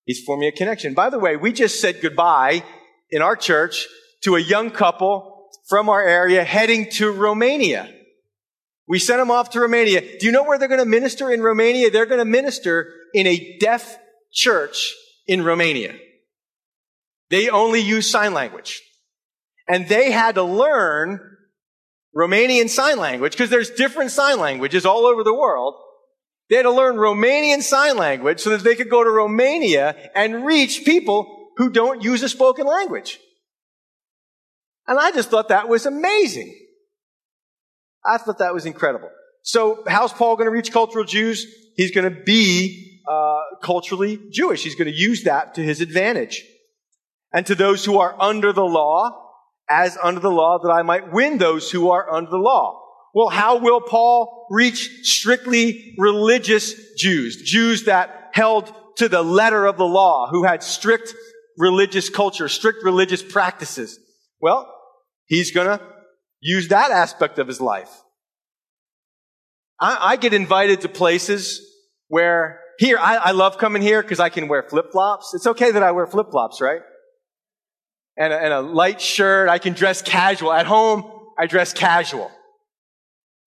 He's 0.04 0.22
forming 0.24 0.48
a 0.48 0.52
connection. 0.52 0.94
By 0.94 1.10
the 1.10 1.18
way, 1.18 1.36
we 1.36 1.52
just 1.52 1.80
said 1.80 2.00
goodbye 2.02 2.62
in 3.10 3.22
our 3.22 3.36
church 3.36 3.86
to 4.24 4.36
a 4.36 4.40
young 4.40 4.70
couple 4.70 5.48
from 5.68 5.88
our 5.88 6.06
area 6.06 6.44
heading 6.44 6.90
to 6.92 7.10
Romania. 7.10 7.90
We 8.86 8.98
sent 8.98 9.18
them 9.18 9.30
off 9.30 9.50
to 9.50 9.60
Romania. 9.60 10.00
Do 10.00 10.26
you 10.26 10.32
know 10.32 10.44
where 10.44 10.58
they're 10.58 10.68
going 10.68 10.80
to 10.80 10.86
minister 10.86 11.30
in 11.30 11.42
Romania? 11.42 11.90
They're 11.90 12.06
going 12.06 12.20
to 12.20 12.24
minister 12.24 12.92
in 13.12 13.26
a 13.26 13.58
deaf 13.58 13.98
church 14.32 14.94
in 15.28 15.44
Romania. 15.44 15.94
They 17.30 17.48
only 17.50 17.80
use 17.80 18.10
sign 18.10 18.34
language. 18.34 18.80
And 19.68 19.86
they 19.86 20.10
had 20.10 20.34
to 20.36 20.42
learn 20.42 21.20
Romanian 22.16 22.70
sign 22.70 22.98
language 22.98 23.32
because 23.32 23.50
there's 23.50 23.70
different 23.70 24.10
sign 24.10 24.40
languages 24.40 24.86
all 24.86 25.06
over 25.06 25.22
the 25.22 25.34
world. 25.34 25.74
They 26.48 26.56
had 26.56 26.62
to 26.62 26.70
learn 26.70 26.96
Romanian 26.96 27.62
sign 27.62 27.98
language 27.98 28.40
so 28.40 28.50
that 28.50 28.64
they 28.64 28.74
could 28.74 28.88
go 28.88 29.04
to 29.04 29.10
Romania 29.10 30.10
and 30.14 30.46
reach 30.46 30.84
people 30.86 31.50
who 31.58 31.70
don't 31.70 32.02
use 32.02 32.22
a 32.22 32.28
spoken 32.28 32.66
language. 32.66 33.18
And 34.86 34.98
I 34.98 35.10
just 35.10 35.30
thought 35.30 35.48
that 35.48 35.68
was 35.68 35.84
amazing. 35.84 36.58
I 38.06 38.16
thought 38.16 38.38
that 38.38 38.54
was 38.54 38.64
incredible. 38.64 39.10
So 39.42 39.84
how's 39.86 40.12
Paul 40.12 40.36
going 40.36 40.46
to 40.46 40.50
reach 40.50 40.72
cultural 40.72 41.04
Jews? 41.04 41.46
He's 41.76 41.90
going 41.90 42.10
to 42.12 42.22
be 42.22 42.87
uh, 43.08 43.40
culturally 43.62 44.18
Jewish. 44.30 44.64
He's 44.64 44.74
going 44.74 44.90
to 44.90 44.96
use 44.96 45.24
that 45.24 45.54
to 45.54 45.62
his 45.62 45.80
advantage. 45.80 46.44
And 47.32 47.46
to 47.46 47.54
those 47.54 47.84
who 47.84 47.98
are 47.98 48.16
under 48.20 48.52
the 48.52 48.64
law, 48.64 49.26
as 49.68 49.98
under 50.02 50.20
the 50.20 50.30
law, 50.30 50.58
that 50.62 50.70
I 50.70 50.82
might 50.82 51.12
win 51.12 51.38
those 51.38 51.70
who 51.70 51.90
are 51.90 52.10
under 52.10 52.30
the 52.30 52.38
law. 52.38 52.82
Well, 53.14 53.28
how 53.28 53.58
will 53.58 53.80
Paul 53.80 54.46
reach 54.50 54.88
strictly 55.02 55.94
religious 55.98 56.74
Jews? 56.96 57.42
Jews 57.42 57.84
that 57.84 58.30
held 58.32 58.72
to 58.96 59.08
the 59.08 59.22
letter 59.22 59.66
of 59.66 59.76
the 59.76 59.86
law, 59.86 60.28
who 60.30 60.44
had 60.44 60.62
strict 60.62 61.14
religious 61.56 62.08
culture, 62.08 62.48
strict 62.48 62.84
religious 62.84 63.22
practices. 63.22 63.98
Well, 64.40 64.72
he's 65.26 65.50
gonna 65.50 65.80
use 66.40 66.68
that 66.68 66.90
aspect 66.90 67.38
of 67.38 67.48
his 67.48 67.60
life. 67.60 67.90
I, 69.80 70.12
I 70.12 70.16
get 70.16 70.32
invited 70.32 70.80
to 70.82 70.88
places 70.88 71.60
where 72.08 72.60
here, 72.78 72.96
I, 72.96 73.16
I 73.16 73.30
love 73.32 73.58
coming 73.58 73.82
here 73.82 74.00
because 74.02 74.20
I 74.20 74.28
can 74.28 74.46
wear 74.46 74.62
flip 74.62 74.92
flops. 74.92 75.34
It's 75.34 75.48
okay 75.48 75.72
that 75.72 75.82
I 75.82 75.90
wear 75.90 76.06
flip 76.06 76.28
flops, 76.30 76.60
right? 76.60 76.80
And 78.16 78.32
a, 78.32 78.40
and 78.40 78.52
a 78.52 78.60
light 78.60 79.00
shirt. 79.00 79.48
I 79.48 79.58
can 79.58 79.72
dress 79.72 80.00
casual. 80.00 80.52
At 80.52 80.66
home, 80.66 81.10
I 81.36 81.46
dress 81.46 81.72
casual. 81.72 82.30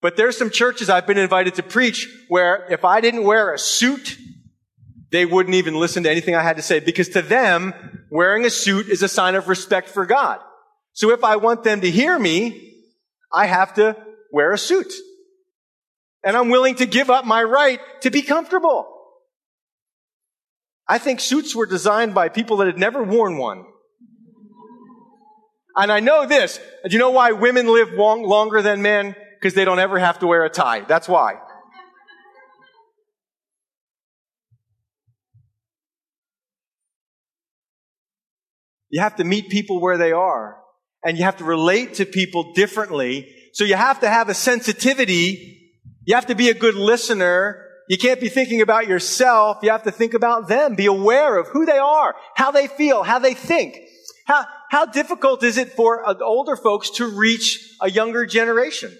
But 0.02 0.18
there's 0.18 0.36
some 0.36 0.50
churches 0.50 0.90
I've 0.90 1.06
been 1.06 1.16
invited 1.16 1.54
to 1.54 1.62
preach 1.62 2.08
where 2.28 2.66
if 2.70 2.84
I 2.84 3.00
didn't 3.00 3.24
wear 3.24 3.54
a 3.54 3.58
suit, 3.58 4.18
they 5.12 5.24
wouldn't 5.24 5.54
even 5.54 5.76
listen 5.76 6.02
to 6.02 6.10
anything 6.10 6.34
I 6.34 6.42
had 6.42 6.56
to 6.56 6.62
say 6.62 6.80
because 6.80 7.08
to 7.10 7.22
them, 7.22 7.72
wearing 8.10 8.44
a 8.44 8.50
suit 8.50 8.88
is 8.88 9.02
a 9.02 9.08
sign 9.08 9.34
of 9.34 9.48
respect 9.48 9.88
for 9.88 10.04
God. 10.04 10.40
So 10.92 11.10
if 11.10 11.24
I 11.24 11.36
want 11.36 11.64
them 11.64 11.80
to 11.80 11.90
hear 11.90 12.18
me, 12.18 12.74
I 13.32 13.46
have 13.46 13.74
to 13.74 13.96
wear 14.30 14.52
a 14.52 14.58
suit. 14.58 14.92
And 16.22 16.36
I'm 16.36 16.50
willing 16.50 16.74
to 16.76 16.86
give 16.86 17.08
up 17.08 17.24
my 17.24 17.42
right 17.42 17.80
to 18.02 18.10
be 18.10 18.20
comfortable. 18.20 18.92
I 20.88 20.98
think 20.98 21.20
suits 21.20 21.54
were 21.54 21.66
designed 21.66 22.14
by 22.14 22.28
people 22.28 22.58
that 22.58 22.66
had 22.66 22.78
never 22.78 23.02
worn 23.02 23.38
one. 23.38 23.64
And 25.76 25.90
I 25.90 26.00
know 26.00 26.26
this. 26.26 26.58
Do 26.84 26.90
you 26.90 26.98
know 26.98 27.10
why 27.10 27.32
women 27.32 27.66
live 27.66 27.92
long, 27.92 28.22
longer 28.24 28.60
than 28.60 28.82
men? 28.82 29.14
Because 29.40 29.54
they 29.54 29.64
don't 29.64 29.78
ever 29.78 29.98
have 29.98 30.18
to 30.18 30.26
wear 30.26 30.44
a 30.44 30.50
tie. 30.50 30.80
That's 30.80 31.08
why. 31.08 31.34
You 38.90 39.00
have 39.00 39.16
to 39.16 39.24
meet 39.24 39.48
people 39.48 39.80
where 39.80 39.96
they 39.96 40.12
are. 40.12 40.58
And 41.04 41.16
you 41.16 41.24
have 41.24 41.38
to 41.38 41.44
relate 41.44 41.94
to 41.94 42.06
people 42.06 42.52
differently. 42.52 43.34
So 43.54 43.64
you 43.64 43.74
have 43.74 44.00
to 44.00 44.08
have 44.08 44.28
a 44.28 44.34
sensitivity 44.34 45.62
you 46.04 46.14
have 46.14 46.26
to 46.26 46.34
be 46.34 46.48
a 46.48 46.54
good 46.54 46.74
listener. 46.74 47.64
You 47.92 47.98
can't 47.98 48.20
be 48.20 48.30
thinking 48.30 48.62
about 48.62 48.88
yourself. 48.88 49.58
You 49.62 49.70
have 49.70 49.82
to 49.82 49.90
think 49.90 50.14
about 50.14 50.48
them. 50.48 50.76
Be 50.76 50.86
aware 50.86 51.36
of 51.36 51.48
who 51.48 51.66
they 51.66 51.76
are, 51.76 52.14
how 52.34 52.50
they 52.50 52.66
feel, 52.66 53.02
how 53.02 53.18
they 53.18 53.34
think. 53.34 53.76
How, 54.26 54.46
how 54.70 54.86
difficult 54.86 55.42
is 55.42 55.58
it 55.58 55.74
for 55.74 56.02
uh, 56.08 56.14
older 56.22 56.56
folks 56.56 56.88
to 56.92 57.06
reach 57.06 57.76
a 57.82 57.90
younger 57.90 58.24
generation? 58.24 58.96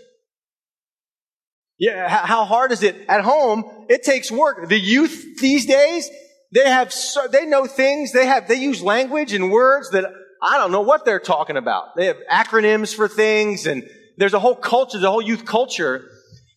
Yeah, 1.79 2.07
how 2.07 2.45
hard 2.45 2.71
is 2.71 2.83
it 2.83 2.97
at 3.09 3.23
home? 3.23 3.65
It 3.89 4.03
takes 4.03 4.31
work. 4.31 4.69
The 4.69 4.79
youth 4.79 5.41
these 5.41 5.65
days, 5.65 6.11
they 6.53 6.69
have, 6.69 6.93
so, 6.93 7.27
they 7.29 7.47
know 7.47 7.65
things. 7.65 8.13
They 8.13 8.27
have, 8.27 8.47
they 8.47 8.57
use 8.57 8.83
language 8.83 9.33
and 9.33 9.51
words 9.51 9.89
that 9.93 10.05
I 10.43 10.59
don't 10.59 10.71
know 10.71 10.83
what 10.83 11.07
they're 11.07 11.19
talking 11.19 11.57
about. 11.57 11.97
They 11.97 12.09
have 12.09 12.19
acronyms 12.31 12.95
for 12.95 13.09
things 13.09 13.65
and 13.65 13.85
there's 14.19 14.35
a 14.35 14.39
whole 14.39 14.55
culture, 14.55 14.99
the 14.99 15.11
whole 15.11 15.23
youth 15.23 15.47
culture 15.47 16.11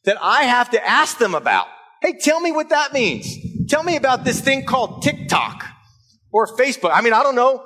that 0.04 0.18
I 0.22 0.44
have 0.44 0.72
to 0.72 0.86
ask 0.86 1.18
them 1.18 1.34
about. 1.34 1.68
Hey, 2.06 2.14
tell 2.20 2.40
me 2.40 2.52
what 2.52 2.70
that 2.70 2.94
means. 2.94 3.36
Tell 3.68 3.82
me 3.82 3.96
about 3.96 4.24
this 4.24 4.40
thing 4.40 4.64
called 4.64 5.02
TikTok 5.02 5.66
or 6.32 6.46
Facebook. 6.56 6.92
I 6.94 7.02
mean, 7.02 7.14
I 7.14 7.24
don't 7.24 7.34
know. 7.34 7.64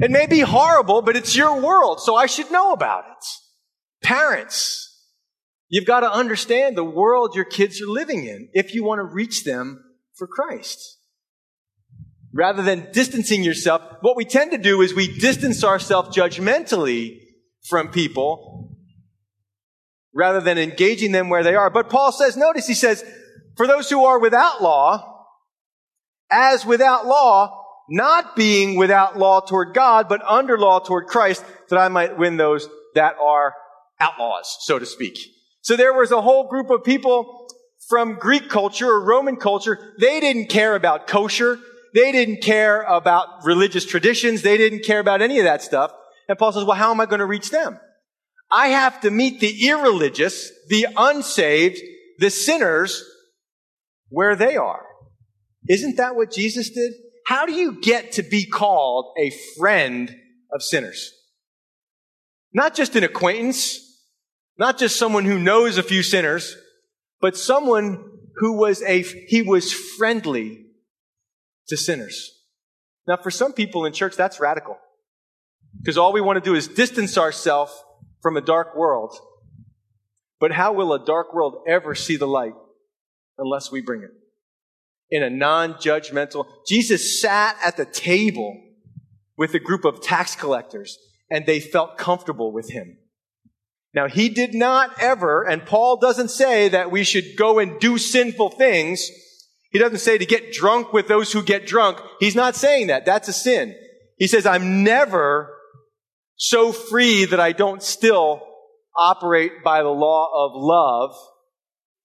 It 0.00 0.10
may 0.10 0.26
be 0.26 0.40
horrible, 0.40 1.02
but 1.02 1.16
it's 1.16 1.36
your 1.36 1.60
world, 1.60 2.00
so 2.00 2.16
I 2.16 2.24
should 2.24 2.50
know 2.50 2.72
about 2.72 3.04
it. 3.04 3.26
Parents, 4.02 5.06
you've 5.68 5.84
got 5.84 6.00
to 6.00 6.10
understand 6.10 6.78
the 6.78 6.84
world 6.84 7.34
your 7.34 7.44
kids 7.44 7.82
are 7.82 7.86
living 7.86 8.24
in 8.24 8.48
if 8.54 8.74
you 8.74 8.84
want 8.84 9.00
to 9.00 9.04
reach 9.04 9.44
them 9.44 9.84
for 10.14 10.26
Christ. 10.26 10.98
Rather 12.32 12.62
than 12.62 12.90
distancing 12.90 13.44
yourself, 13.44 13.82
what 14.00 14.16
we 14.16 14.24
tend 14.24 14.52
to 14.52 14.58
do 14.58 14.80
is 14.80 14.94
we 14.94 15.18
distance 15.18 15.62
ourselves 15.62 16.16
judgmentally 16.16 17.18
from 17.68 17.88
people 17.88 18.78
rather 20.14 20.40
than 20.40 20.56
engaging 20.56 21.12
them 21.12 21.28
where 21.28 21.42
they 21.42 21.54
are. 21.54 21.68
But 21.68 21.90
Paul 21.90 22.12
says, 22.12 22.34
notice 22.34 22.66
he 22.66 22.72
says, 22.72 23.04
for 23.56 23.66
those 23.66 23.88
who 23.90 24.04
are 24.04 24.18
without 24.18 24.62
law, 24.62 25.26
as 26.30 26.64
without 26.64 27.06
law, 27.06 27.62
not 27.88 28.34
being 28.34 28.76
without 28.76 29.18
law 29.18 29.40
toward 29.40 29.74
God, 29.74 30.08
but 30.08 30.22
under 30.26 30.58
law 30.58 30.80
toward 30.80 31.06
Christ, 31.06 31.44
that 31.68 31.78
I 31.78 31.88
might 31.88 32.18
win 32.18 32.36
those 32.36 32.68
that 32.94 33.16
are 33.20 33.54
outlaws, 34.00 34.56
so 34.60 34.78
to 34.78 34.86
speak. 34.86 35.18
So 35.62 35.76
there 35.76 35.92
was 35.92 36.10
a 36.10 36.22
whole 36.22 36.48
group 36.48 36.70
of 36.70 36.84
people 36.84 37.48
from 37.88 38.14
Greek 38.14 38.48
culture 38.48 38.88
or 38.88 39.04
Roman 39.04 39.36
culture. 39.36 39.94
They 39.98 40.20
didn't 40.20 40.48
care 40.48 40.74
about 40.74 41.06
kosher. 41.06 41.58
They 41.94 42.10
didn't 42.10 42.42
care 42.42 42.82
about 42.82 43.44
religious 43.44 43.84
traditions. 43.84 44.42
They 44.42 44.56
didn't 44.56 44.84
care 44.84 45.00
about 45.00 45.22
any 45.22 45.38
of 45.38 45.44
that 45.44 45.62
stuff. 45.62 45.92
And 46.28 46.38
Paul 46.38 46.52
says, 46.52 46.64
well, 46.64 46.76
how 46.76 46.90
am 46.90 47.00
I 47.00 47.06
going 47.06 47.20
to 47.20 47.26
reach 47.26 47.50
them? 47.50 47.78
I 48.50 48.68
have 48.68 49.00
to 49.02 49.10
meet 49.10 49.40
the 49.40 49.68
irreligious, 49.68 50.50
the 50.68 50.86
unsaved, 50.96 51.78
the 52.18 52.30
sinners 52.30 53.04
where 54.08 54.36
they 54.36 54.56
are. 54.56 54.84
Isn't 55.68 55.96
that 55.96 56.16
what 56.16 56.30
Jesus 56.30 56.70
did? 56.70 56.92
How 57.26 57.46
do 57.46 57.52
you 57.52 57.80
get 57.80 58.12
to 58.12 58.22
be 58.22 58.44
called 58.44 59.14
a 59.18 59.32
friend 59.58 60.14
of 60.52 60.62
sinners? 60.62 61.12
Not 62.52 62.74
just 62.74 62.96
an 62.96 63.04
acquaintance, 63.04 63.80
not 64.58 64.78
just 64.78 64.96
someone 64.96 65.24
who 65.24 65.38
knows 65.38 65.78
a 65.78 65.82
few 65.82 66.02
sinners, 66.02 66.56
but 67.20 67.36
someone 67.36 68.10
who 68.36 68.52
was 68.58 68.82
a, 68.82 69.02
he 69.02 69.42
was 69.42 69.72
friendly 69.72 70.66
to 71.68 71.76
sinners. 71.76 72.30
Now, 73.06 73.16
for 73.16 73.30
some 73.30 73.52
people 73.52 73.86
in 73.86 73.92
church, 73.92 74.16
that's 74.16 74.38
radical. 74.38 74.78
Because 75.80 75.98
all 75.98 76.12
we 76.12 76.20
want 76.20 76.42
to 76.42 76.48
do 76.48 76.54
is 76.54 76.68
distance 76.68 77.18
ourselves 77.18 77.72
from 78.22 78.36
a 78.36 78.40
dark 78.40 78.76
world. 78.76 79.16
But 80.40 80.52
how 80.52 80.72
will 80.72 80.92
a 80.92 81.04
dark 81.04 81.34
world 81.34 81.64
ever 81.66 81.94
see 81.94 82.16
the 82.16 82.28
light 82.28 82.54
unless 83.38 83.70
we 83.70 83.80
bring 83.80 84.02
it? 84.02 84.10
In 85.10 85.22
a 85.22 85.30
non 85.30 85.74
judgmental, 85.74 86.46
Jesus 86.66 87.20
sat 87.20 87.56
at 87.64 87.76
the 87.76 87.84
table 87.84 88.60
with 89.36 89.54
a 89.54 89.58
group 89.58 89.84
of 89.84 90.02
tax 90.02 90.34
collectors 90.34 90.98
and 91.30 91.46
they 91.46 91.60
felt 91.60 91.98
comfortable 91.98 92.52
with 92.52 92.70
him. 92.70 92.98
Now, 93.94 94.08
he 94.08 94.28
did 94.28 94.54
not 94.54 94.90
ever, 95.00 95.44
and 95.44 95.64
Paul 95.64 95.98
doesn't 96.00 96.30
say 96.30 96.68
that 96.68 96.90
we 96.90 97.04
should 97.04 97.36
go 97.36 97.60
and 97.60 97.78
do 97.78 97.96
sinful 97.96 98.50
things. 98.50 99.08
He 99.70 99.78
doesn't 99.78 100.00
say 100.00 100.18
to 100.18 100.26
get 100.26 100.52
drunk 100.52 100.92
with 100.92 101.06
those 101.06 101.32
who 101.32 101.42
get 101.42 101.66
drunk. 101.66 102.00
He's 102.18 102.34
not 102.34 102.56
saying 102.56 102.88
that. 102.88 103.06
That's 103.06 103.28
a 103.28 103.32
sin. 103.32 103.74
He 104.18 104.26
says, 104.26 104.46
I'm 104.46 104.82
never 104.82 105.52
so 106.36 106.72
free 106.72 107.24
that 107.26 107.38
I 107.38 107.52
don't 107.52 107.82
still 107.82 108.42
operate 108.96 109.62
by 109.64 109.82
the 109.82 109.88
law 109.88 110.28
of 110.34 110.52
love 110.54 111.16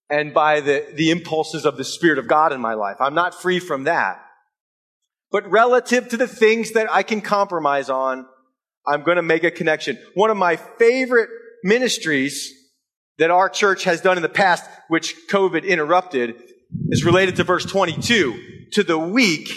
and 0.10 0.34
by 0.34 0.62
the, 0.62 0.86
the 0.94 1.12
impulses 1.12 1.66
of 1.66 1.78
the 1.78 1.84
Spirit 1.84 2.18
of 2.18 2.28
God 2.28 2.52
in 2.52 2.60
my 2.60 2.74
life. 2.74 2.98
I'm 3.00 3.14
not 3.14 3.40
free 3.40 3.60
from 3.60 3.84
that. 3.84 4.20
But 5.32 5.50
relative 5.52 6.10
to 6.10 6.18
the 6.18 6.28
things 6.28 6.72
that 6.72 6.92
I 6.92 7.04
can 7.04 7.22
compromise 7.22 7.90
on, 7.90 8.26
I'm 8.88 9.04
going 9.04 9.18
to 9.18 9.22
make 9.22 9.44
a 9.44 9.52
connection. 9.52 10.00
One 10.16 10.32
of 10.32 10.38
my 10.38 10.56
favorite 10.56 11.30
ministries 11.64 12.52
that 13.20 13.30
our 13.30 13.50
church 13.50 13.84
has 13.84 14.02
done 14.02 14.18
in 14.18 14.24
the 14.24 14.30
past, 14.30 14.68
which 14.88 15.16
COVID 15.30 15.68
interrupted, 15.68 16.42
is 16.90 17.04
related 17.04 17.36
to 17.36 17.44
verse 17.44 17.66
22. 17.66 18.68
To 18.74 18.84
the 18.84 18.98
weak, 18.98 19.50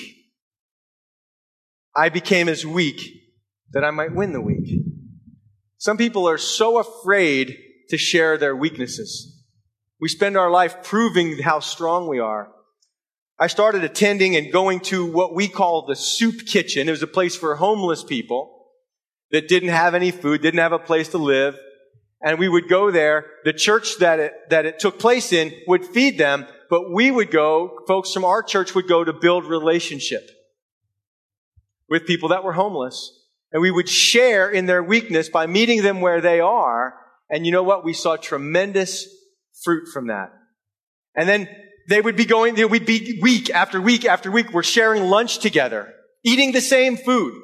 I 1.97 2.09
became 2.09 2.49
as 2.49 2.67
weak 2.67 3.01
that 3.73 3.85
I 3.85 3.91
might 3.91 4.15
win 4.15 4.33
the 4.33 4.41
weak. 4.41 4.83
Some 5.79 5.97
people 5.97 6.29
are 6.29 6.39
so 6.39 6.79
afraid 6.79 7.57
to 7.89 7.99
share 7.99 8.37
their 8.37 8.55
weaknesses. 8.55 9.42
We 10.03 10.09
spend 10.09 10.37
our 10.37 10.51
life 10.51 10.83
proving 10.83 11.39
how 11.39 11.61
strong 11.61 12.09
we 12.09 12.19
are. 12.19 12.51
I 13.39 13.47
started 13.47 13.85
attending 13.85 14.35
and 14.35 14.53
going 14.53 14.81
to 14.81 15.07
what 15.07 15.33
we 15.33 15.47
call 15.47 15.87
the 15.87 15.95
soup 15.95 16.45
kitchen. 16.45 16.89
It 16.89 16.91
was 16.91 17.05
a 17.05 17.07
place 17.07 17.37
for 17.37 17.55
homeless 17.55 18.03
people 18.03 18.67
that 19.31 19.47
didn't 19.47 19.69
have 19.69 19.95
any 19.95 20.11
food, 20.11 20.43
didn't 20.43 20.59
have 20.59 20.73
a 20.73 20.79
place 20.81 21.11
to 21.11 21.19
live. 21.19 21.57
And 22.21 22.41
we 22.41 22.49
would 22.49 22.69
go 22.69 22.91
there. 22.91 23.27
The 23.45 23.53
church 23.53 23.99
that 23.99 24.19
it, 24.19 24.33
that 24.51 24.67
it 24.67 24.81
took 24.81 24.99
place 24.99 25.33
in 25.33 25.53
would 25.69 25.87
feed 25.87 26.19
them, 26.19 26.49
but 26.69 26.93
we 26.93 27.13
would 27.13 27.31
go, 27.31 27.79
folks 27.87 28.13
from 28.13 28.25
our 28.25 28.43
church 28.43 28.75
would 28.75 28.89
go 28.89 29.05
to 29.05 29.13
build 29.13 29.45
relationship 29.45 30.29
with 31.89 32.07
people 32.07 32.31
that 32.31 32.43
were 32.43 32.55
homeless. 32.55 33.21
And 33.53 33.63
we 33.63 33.71
would 33.71 33.89
share 33.89 34.51
in 34.51 34.67
their 34.67 34.83
weakness 34.83 35.29
by 35.29 35.47
meeting 35.47 35.83
them 35.83 36.01
where 36.01 36.21
they 36.21 36.41
are. 36.41 36.95
And 37.31 37.47
you 37.47 37.53
know 37.53 37.63
what? 37.63 37.85
We 37.85 37.93
saw 37.93 38.17
tremendous 38.17 39.07
fruit 39.65 39.89
from 39.93 40.09
that. 40.09 40.33
And 41.15 41.29
then 41.29 41.49
they 41.89 42.01
would 42.01 42.17
be 42.17 42.25
going, 42.25 42.55
we'd 42.69 42.87
be 42.87 43.19
week 43.21 43.51
after 43.51 43.81
week 43.81 44.05
after 44.05 44.31
week. 44.31 44.53
We're 44.53 44.63
sharing 44.63 45.05
lunch 45.05 45.39
together, 45.39 45.93
eating 46.25 46.53
the 46.53 46.61
same 46.61 46.97
food, 46.97 47.35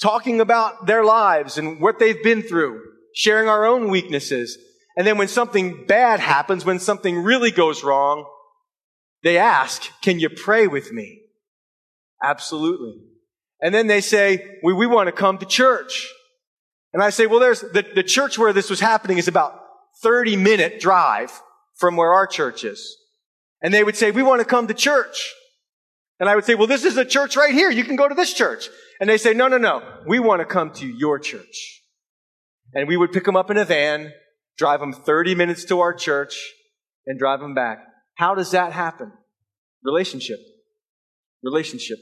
talking 0.00 0.40
about 0.40 0.86
their 0.86 1.04
lives 1.04 1.58
and 1.58 1.80
what 1.80 1.98
they've 1.98 2.22
been 2.22 2.42
through, 2.42 2.80
sharing 3.14 3.48
our 3.48 3.64
own 3.64 3.88
weaknesses. 3.88 4.58
And 4.96 5.06
then 5.06 5.18
when 5.18 5.28
something 5.28 5.86
bad 5.86 6.20
happens, 6.20 6.64
when 6.64 6.78
something 6.78 7.22
really 7.22 7.50
goes 7.50 7.84
wrong, 7.84 8.26
they 9.22 9.38
ask, 9.38 9.88
can 10.02 10.18
you 10.18 10.28
pray 10.28 10.66
with 10.66 10.92
me? 10.92 11.20
Absolutely. 12.22 13.00
And 13.60 13.74
then 13.74 13.86
they 13.86 14.00
say, 14.00 14.58
we, 14.62 14.72
we 14.72 14.86
want 14.86 15.06
to 15.06 15.12
come 15.12 15.38
to 15.38 15.46
church. 15.46 16.08
And 16.92 17.02
I 17.02 17.10
say, 17.10 17.26
well, 17.26 17.38
there's 17.40 17.60
the, 17.60 17.86
the 17.94 18.02
church 18.02 18.38
where 18.38 18.52
this 18.52 18.68
was 18.68 18.80
happening 18.80 19.18
is 19.18 19.28
about 19.28 19.61
30 20.02 20.36
minute 20.36 20.80
drive 20.80 21.32
from 21.76 21.96
where 21.96 22.12
our 22.12 22.26
church 22.26 22.64
is. 22.64 22.96
And 23.62 23.72
they 23.72 23.84
would 23.84 23.96
say, 23.96 24.10
we 24.10 24.22
want 24.22 24.40
to 24.40 24.44
come 24.44 24.66
to 24.66 24.74
church. 24.74 25.32
And 26.18 26.28
I 26.28 26.34
would 26.34 26.44
say, 26.44 26.54
well, 26.54 26.66
this 26.66 26.84
is 26.84 26.96
a 26.96 27.04
church 27.04 27.36
right 27.36 27.52
here. 27.52 27.70
You 27.70 27.84
can 27.84 27.96
go 27.96 28.08
to 28.08 28.14
this 28.14 28.32
church. 28.32 28.68
And 29.00 29.08
they 29.08 29.18
say, 29.18 29.34
no, 29.34 29.48
no, 29.48 29.58
no. 29.58 29.82
We 30.06 30.20
want 30.20 30.40
to 30.40 30.44
come 30.44 30.72
to 30.74 30.86
your 30.86 31.18
church. 31.18 31.82
And 32.74 32.88
we 32.88 32.96
would 32.96 33.12
pick 33.12 33.24
them 33.24 33.36
up 33.36 33.50
in 33.50 33.56
a 33.56 33.64
van, 33.64 34.12
drive 34.56 34.80
them 34.80 34.92
30 34.92 35.34
minutes 35.34 35.64
to 35.66 35.80
our 35.80 35.92
church, 35.94 36.36
and 37.06 37.18
drive 37.18 37.40
them 37.40 37.54
back. 37.54 37.78
How 38.14 38.34
does 38.34 38.52
that 38.52 38.72
happen? 38.72 39.12
Relationship. 39.84 40.38
Relationship. 41.42 41.98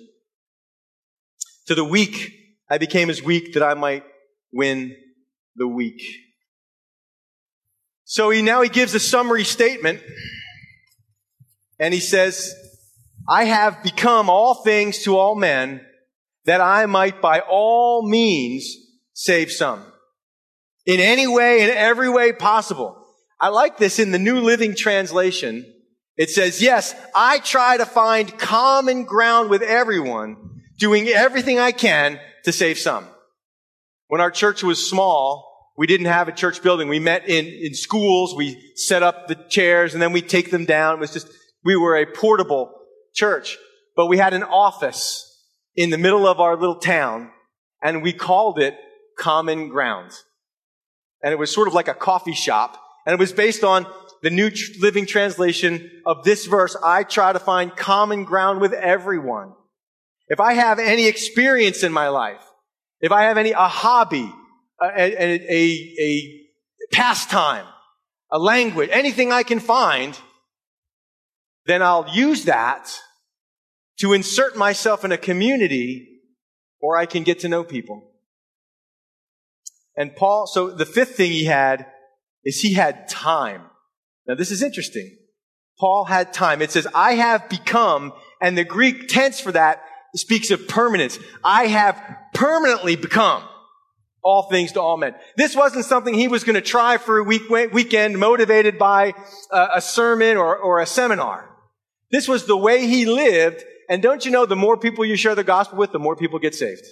To 1.67 1.75
the 1.75 1.85
weak, 1.85 2.33
I 2.69 2.79
became 2.79 3.11
as 3.11 3.23
weak 3.23 3.55
that 3.55 3.63
I 3.63 3.75
might 3.75 4.05
win 4.53 4.95
the 5.57 5.69
weak. 5.69 6.03
So 8.11 8.31
he 8.31 8.43
now 8.43 8.61
he 8.61 8.69
gives 8.69 8.93
a 8.93 8.99
summary 8.99 9.45
statement 9.45 10.03
and 11.79 11.95
he 11.95 12.01
says, 12.01 12.53
I 13.29 13.45
have 13.45 13.85
become 13.85 14.29
all 14.29 14.65
things 14.65 15.05
to 15.05 15.17
all 15.17 15.37
men 15.37 15.81
that 16.45 16.61
I 16.61 16.87
might 16.87 17.23
by 17.23 17.39
all 17.39 18.05
means 18.05 18.75
save 19.13 19.53
some. 19.53 19.85
In 20.87 20.99
any 20.99 21.29
way, 21.29 21.63
in 21.63 21.71
every 21.71 22.11
way 22.11 22.33
possible. 22.33 23.01
I 23.41 23.47
like 23.47 23.79
this 23.79 24.01
in 24.01 24.11
the 24.11 24.19
New 24.19 24.41
Living 24.41 24.75
Translation. 24.75 25.65
It 26.17 26.31
says, 26.31 26.61
yes, 26.61 26.97
I 27.15 27.39
try 27.39 27.77
to 27.77 27.87
find 27.87 28.37
common 28.37 29.05
ground 29.05 29.51
with 29.51 29.63
everyone, 29.63 30.63
doing 30.81 31.07
everything 31.07 31.61
I 31.61 31.71
can 31.71 32.19
to 32.43 32.51
save 32.51 32.77
some. 32.77 33.07
When 34.09 34.21
our 34.21 34.33
church 34.33 34.65
was 34.65 34.91
small, 34.91 35.50
we 35.81 35.87
didn't 35.87 36.09
have 36.09 36.29
a 36.29 36.33
church 36.33 36.63
building. 36.63 36.89
We 36.89 36.99
met 36.99 37.27
in, 37.27 37.47
in 37.47 37.73
schools. 37.73 38.35
We 38.37 38.75
set 38.75 39.03
up 39.03 39.29
the 39.29 39.35
chairs 39.35 39.95
and 39.95 40.03
then 40.03 40.13
we 40.13 40.21
take 40.21 40.51
them 40.51 40.67
down. 40.67 40.97
It 40.97 41.01
was 41.01 41.11
just, 41.11 41.27
we 41.65 41.75
were 41.75 41.97
a 41.97 42.05
portable 42.05 42.71
church, 43.15 43.57
but 43.97 44.05
we 44.05 44.19
had 44.19 44.35
an 44.35 44.43
office 44.43 45.27
in 45.75 45.89
the 45.89 45.97
middle 45.97 46.29
of 46.29 46.39
our 46.39 46.55
little 46.55 46.75
town 46.75 47.31
and 47.83 48.03
we 48.03 48.13
called 48.13 48.59
it 48.59 48.77
Common 49.19 49.71
Ground. 49.71 50.11
And 51.23 51.33
it 51.33 51.39
was 51.39 51.51
sort 51.51 51.67
of 51.67 51.73
like 51.73 51.89
a 51.89 51.95
coffee 51.95 52.35
shop 52.35 52.77
and 53.07 53.15
it 53.15 53.19
was 53.19 53.33
based 53.33 53.65
on 53.65 53.87
the 54.23 54.29
New 54.29 54.51
Living 54.81 55.07
Translation 55.07 55.91
of 56.05 56.25
this 56.25 56.45
verse. 56.45 56.77
I 56.85 57.05
try 57.05 57.33
to 57.33 57.39
find 57.39 57.75
common 57.75 58.25
ground 58.25 58.61
with 58.61 58.75
everyone. 58.75 59.55
If 60.29 60.41
I 60.41 60.53
have 60.53 60.79
any 60.79 61.07
experience 61.07 61.83
in 61.83 61.91
my 61.91 62.11
life, 62.11 62.45
if 63.01 63.13
I 63.13 63.23
have 63.23 63.39
any, 63.39 63.53
a 63.53 63.67
hobby, 63.67 64.31
a, 64.83 65.53
a, 65.53 65.97
a 66.01 66.47
pastime, 66.93 67.67
a 68.31 68.39
language, 68.39 68.91
anything 68.93 69.33
I 69.33 69.43
can 69.43 69.61
find, 69.61 70.19
then 71.67 71.83
I'll 71.83 72.09
use 72.13 72.45
that 72.47 72.91
to 73.99 74.13
insert 74.13 74.57
myself 74.57 75.05
in 75.05 75.13
a 75.13 75.19
community 75.19 76.23
or 76.81 76.97
I 76.97 77.07
can 77.07 77.23
get 77.23 77.41
to 77.41 77.49
know 77.49 77.63
people. 77.63 78.11
And 79.97 80.17
Paul, 80.17 80.47
so 80.47 80.71
the 80.71 80.87
fifth 80.87 81.17
thing 81.17 81.31
he 81.31 81.45
had 81.45 81.87
is 82.45 82.61
he 82.61 82.73
had 82.73 83.09
time. 83.09 83.63
Now 84.27 84.35
this 84.35 84.51
is 84.51 84.63
interesting. 84.63 85.19
Paul 85.79 86.05
had 86.05 86.33
time. 86.33 86.63
It 86.63 86.71
says, 86.71 86.87
I 86.95 87.15
have 87.15 87.49
become, 87.49 88.13
and 88.41 88.57
the 88.57 88.65
Greek 88.65 89.09
tense 89.09 89.41
for 89.41 89.53
that 89.53 89.83
speaks 90.15 90.51
of 90.51 90.69
permanence. 90.69 91.19
I 91.45 91.67
have 91.67 92.03
permanently 92.35 92.97
become 92.97 93.45
all 94.23 94.45
things 94.45 94.73
to 94.73 94.81
all 94.81 94.97
men. 94.97 95.15
This 95.37 95.57
wasn't 95.57 95.85
something 95.85 96.15
he 96.15 96.29
was 96.29 96.45
going 96.45 96.55
to 96.55 96.61
try 96.61 96.99
for 96.99 97.19
a 97.19 97.25
week, 97.25 97.49
weekend 97.49 98.19
motivated 98.19 98.79
by 98.79 99.15
a, 99.51 99.81
sermon 99.81 100.37
or, 100.37 100.57
or 100.57 100.81
a 100.81 100.87
seminar. 100.87 101.49
This 102.11 102.29
was 102.29 102.47
the 102.47 102.57
way 102.57 102.87
he 102.87 103.07
lived. 103.07 103.65
And 103.89 104.03
don't 104.03 104.25
you 104.25 104.31
know, 104.31 104.47
the 104.47 104.57
more 104.57 104.77
people 104.77 105.05
you 105.05 105.17
share 105.17 105.35
the 105.35 105.45
gospel 105.45 105.79
with, 105.79 105.93
the 105.93 105.99
more 105.99 106.17
people 106.17 106.39
get 106.39 106.55
saved. 106.55 106.85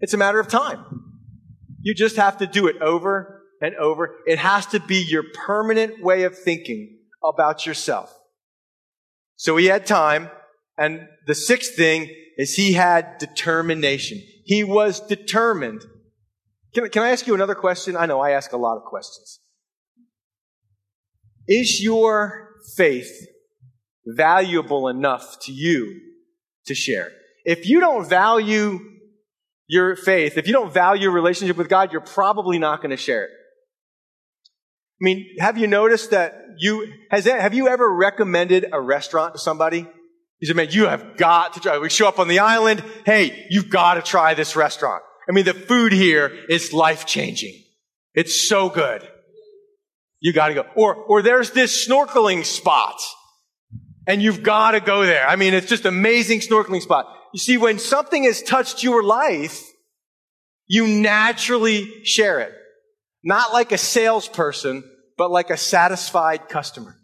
It's 0.00 0.14
a 0.14 0.18
matter 0.18 0.40
of 0.40 0.48
time. 0.48 0.84
You 1.82 1.94
just 1.94 2.16
have 2.16 2.38
to 2.38 2.46
do 2.46 2.66
it 2.66 2.80
over 2.80 3.42
and 3.60 3.74
over. 3.74 4.16
It 4.26 4.38
has 4.38 4.66
to 4.66 4.80
be 4.80 5.02
your 5.02 5.24
permanent 5.46 6.02
way 6.02 6.22
of 6.24 6.38
thinking 6.38 6.98
about 7.22 7.66
yourself. 7.66 8.14
So 9.36 9.56
he 9.56 9.66
had 9.66 9.86
time. 9.86 10.30
And 10.78 11.08
the 11.26 11.34
sixth 11.34 11.74
thing 11.74 12.08
is 12.38 12.54
he 12.54 12.72
had 12.72 13.18
determination. 13.18 14.22
He 14.44 14.64
was 14.64 15.00
determined 15.00 15.84
can, 16.74 16.88
can 16.88 17.02
I 17.02 17.10
ask 17.10 17.26
you 17.26 17.34
another 17.34 17.54
question? 17.54 17.96
I 17.96 18.06
know 18.06 18.20
I 18.20 18.30
ask 18.30 18.52
a 18.52 18.56
lot 18.56 18.76
of 18.76 18.84
questions. 18.84 19.40
Is 21.48 21.80
your 21.82 22.50
faith 22.76 23.10
valuable 24.06 24.88
enough 24.88 25.38
to 25.42 25.52
you 25.52 26.00
to 26.66 26.74
share? 26.74 27.10
If 27.44 27.66
you 27.66 27.80
don't 27.80 28.08
value 28.08 28.78
your 29.66 29.96
faith, 29.96 30.36
if 30.36 30.46
you 30.46 30.52
don't 30.52 30.72
value 30.72 31.04
your 31.04 31.12
relationship 31.12 31.56
with 31.56 31.68
God, 31.68 31.92
you're 31.92 32.00
probably 32.00 32.58
not 32.58 32.82
going 32.82 32.90
to 32.90 32.96
share 32.96 33.24
it. 33.24 33.30
I 35.00 35.02
mean, 35.02 35.26
have 35.38 35.56
you 35.56 35.66
noticed 35.66 36.10
that 36.10 36.34
you, 36.58 36.92
has 37.10 37.24
that, 37.24 37.40
have 37.40 37.54
you 37.54 37.68
ever 37.68 37.90
recommended 37.90 38.66
a 38.70 38.80
restaurant 38.80 39.34
to 39.34 39.40
somebody? 39.40 39.88
You 40.40 40.46
said, 40.46 40.56
man, 40.56 40.68
you 40.70 40.86
have 40.86 41.16
got 41.16 41.54
to 41.54 41.60
try. 41.60 41.78
We 41.78 41.88
show 41.88 42.06
up 42.06 42.18
on 42.18 42.28
the 42.28 42.40
island. 42.40 42.84
Hey, 43.06 43.46
you've 43.50 43.70
got 43.70 43.94
to 43.94 44.02
try 44.02 44.34
this 44.34 44.56
restaurant. 44.56 45.02
I 45.30 45.32
mean, 45.32 45.44
the 45.44 45.54
food 45.54 45.92
here 45.92 46.26
is 46.48 46.72
life 46.72 47.06
changing. 47.06 47.54
It's 48.14 48.48
so 48.48 48.68
good. 48.68 49.08
You 50.18 50.32
gotta 50.32 50.54
go. 50.54 50.66
Or, 50.74 50.96
or 50.96 51.22
there's 51.22 51.52
this 51.52 51.86
snorkeling 51.86 52.44
spot 52.44 53.00
and 54.08 54.20
you've 54.20 54.42
gotta 54.42 54.80
go 54.80 55.06
there. 55.06 55.24
I 55.24 55.36
mean, 55.36 55.54
it's 55.54 55.68
just 55.68 55.84
amazing 55.84 56.40
snorkeling 56.40 56.82
spot. 56.82 57.06
You 57.32 57.38
see, 57.38 57.56
when 57.58 57.78
something 57.78 58.24
has 58.24 58.42
touched 58.42 58.82
your 58.82 59.04
life, 59.04 59.62
you 60.66 60.88
naturally 60.88 62.04
share 62.04 62.40
it. 62.40 62.52
Not 63.22 63.52
like 63.52 63.70
a 63.70 63.78
salesperson, 63.78 64.82
but 65.16 65.30
like 65.30 65.50
a 65.50 65.56
satisfied 65.56 66.48
customer. 66.48 66.96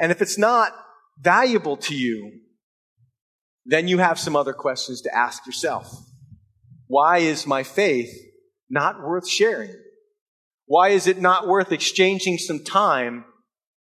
And 0.00 0.10
if 0.10 0.20
it's 0.20 0.36
not 0.36 0.72
valuable 1.20 1.76
to 1.76 1.94
you, 1.94 2.40
then 3.68 3.86
you 3.86 3.98
have 3.98 4.18
some 4.18 4.34
other 4.34 4.52
questions 4.52 5.02
to 5.02 5.14
ask 5.14 5.46
yourself. 5.46 5.94
Why 6.88 7.18
is 7.18 7.46
my 7.46 7.62
faith 7.62 8.10
not 8.68 9.00
worth 9.00 9.28
sharing? 9.28 9.74
Why 10.66 10.88
is 10.88 11.06
it 11.06 11.20
not 11.20 11.46
worth 11.46 11.70
exchanging 11.70 12.38
some 12.38 12.64
time 12.64 13.24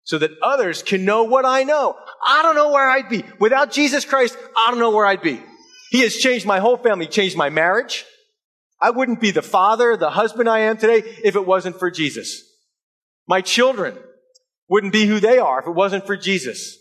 so 0.06 0.18
that 0.20 0.32
others 0.42 0.82
can 0.82 1.04
know 1.04 1.24
what 1.24 1.46
I 1.46 1.64
know. 1.64 1.98
I 2.26 2.44
don't 2.44 2.56
know 2.56 2.72
where 2.72 2.88
I'd 2.88 3.10
be. 3.10 3.26
Without 3.40 3.72
Jesus 3.72 4.06
Christ, 4.06 4.38
I 4.56 4.70
don't 4.70 4.80
know 4.80 4.92
where 4.92 5.06
I'd 5.06 5.22
be. 5.22 5.42
He 5.90 6.02
has 6.02 6.16
changed 6.16 6.46
my 6.46 6.60
whole 6.60 6.78
family, 6.78 7.08
changed 7.08 7.36
my 7.36 7.50
marriage. 7.50 8.06
I 8.80 8.92
wouldn't 8.92 9.20
be 9.20 9.32
the 9.32 9.42
father, 9.42 9.98
the 9.98 10.12
husband 10.12 10.48
I 10.48 10.60
am 10.60 10.78
today 10.78 11.02
if 11.24 11.36
it 11.36 11.46
wasn't 11.46 11.80
for 11.80 11.90
Jesus. 11.90 12.44
My 13.28 13.42
children 13.42 13.98
wouldn't 14.70 14.94
be 14.94 15.06
who 15.06 15.20
they 15.20 15.40
are 15.40 15.60
if 15.60 15.68
it 15.68 15.72
wasn't 15.72 16.06
for 16.06 16.16
Jesus. 16.16 16.78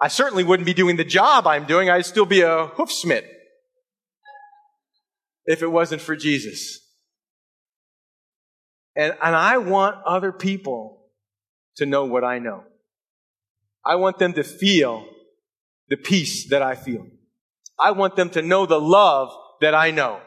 I 0.00 0.08
certainly 0.08 0.44
wouldn't 0.44 0.66
be 0.66 0.74
doing 0.74 0.96
the 0.96 1.04
job 1.04 1.46
I'm 1.46 1.66
doing. 1.66 1.90
I'd 1.90 2.06
still 2.06 2.24
be 2.24 2.40
a 2.40 2.68
hoofsmith 2.68 3.26
if 5.44 5.62
it 5.62 5.66
wasn't 5.66 6.00
for 6.00 6.16
Jesus. 6.16 6.78
And, 8.96 9.14
and 9.22 9.36
I 9.36 9.58
want 9.58 9.96
other 10.06 10.32
people 10.32 11.04
to 11.76 11.86
know 11.86 12.06
what 12.06 12.24
I 12.24 12.38
know. 12.38 12.64
I 13.84 13.96
want 13.96 14.18
them 14.18 14.32
to 14.34 14.42
feel 14.42 15.06
the 15.88 15.96
peace 15.96 16.48
that 16.50 16.62
I 16.62 16.74
feel. 16.74 17.06
I 17.78 17.92
want 17.92 18.16
them 18.16 18.30
to 18.30 18.42
know 18.42 18.66
the 18.66 18.80
love 18.80 19.30
that 19.60 19.74
I 19.74 19.90
know. 19.90 20.20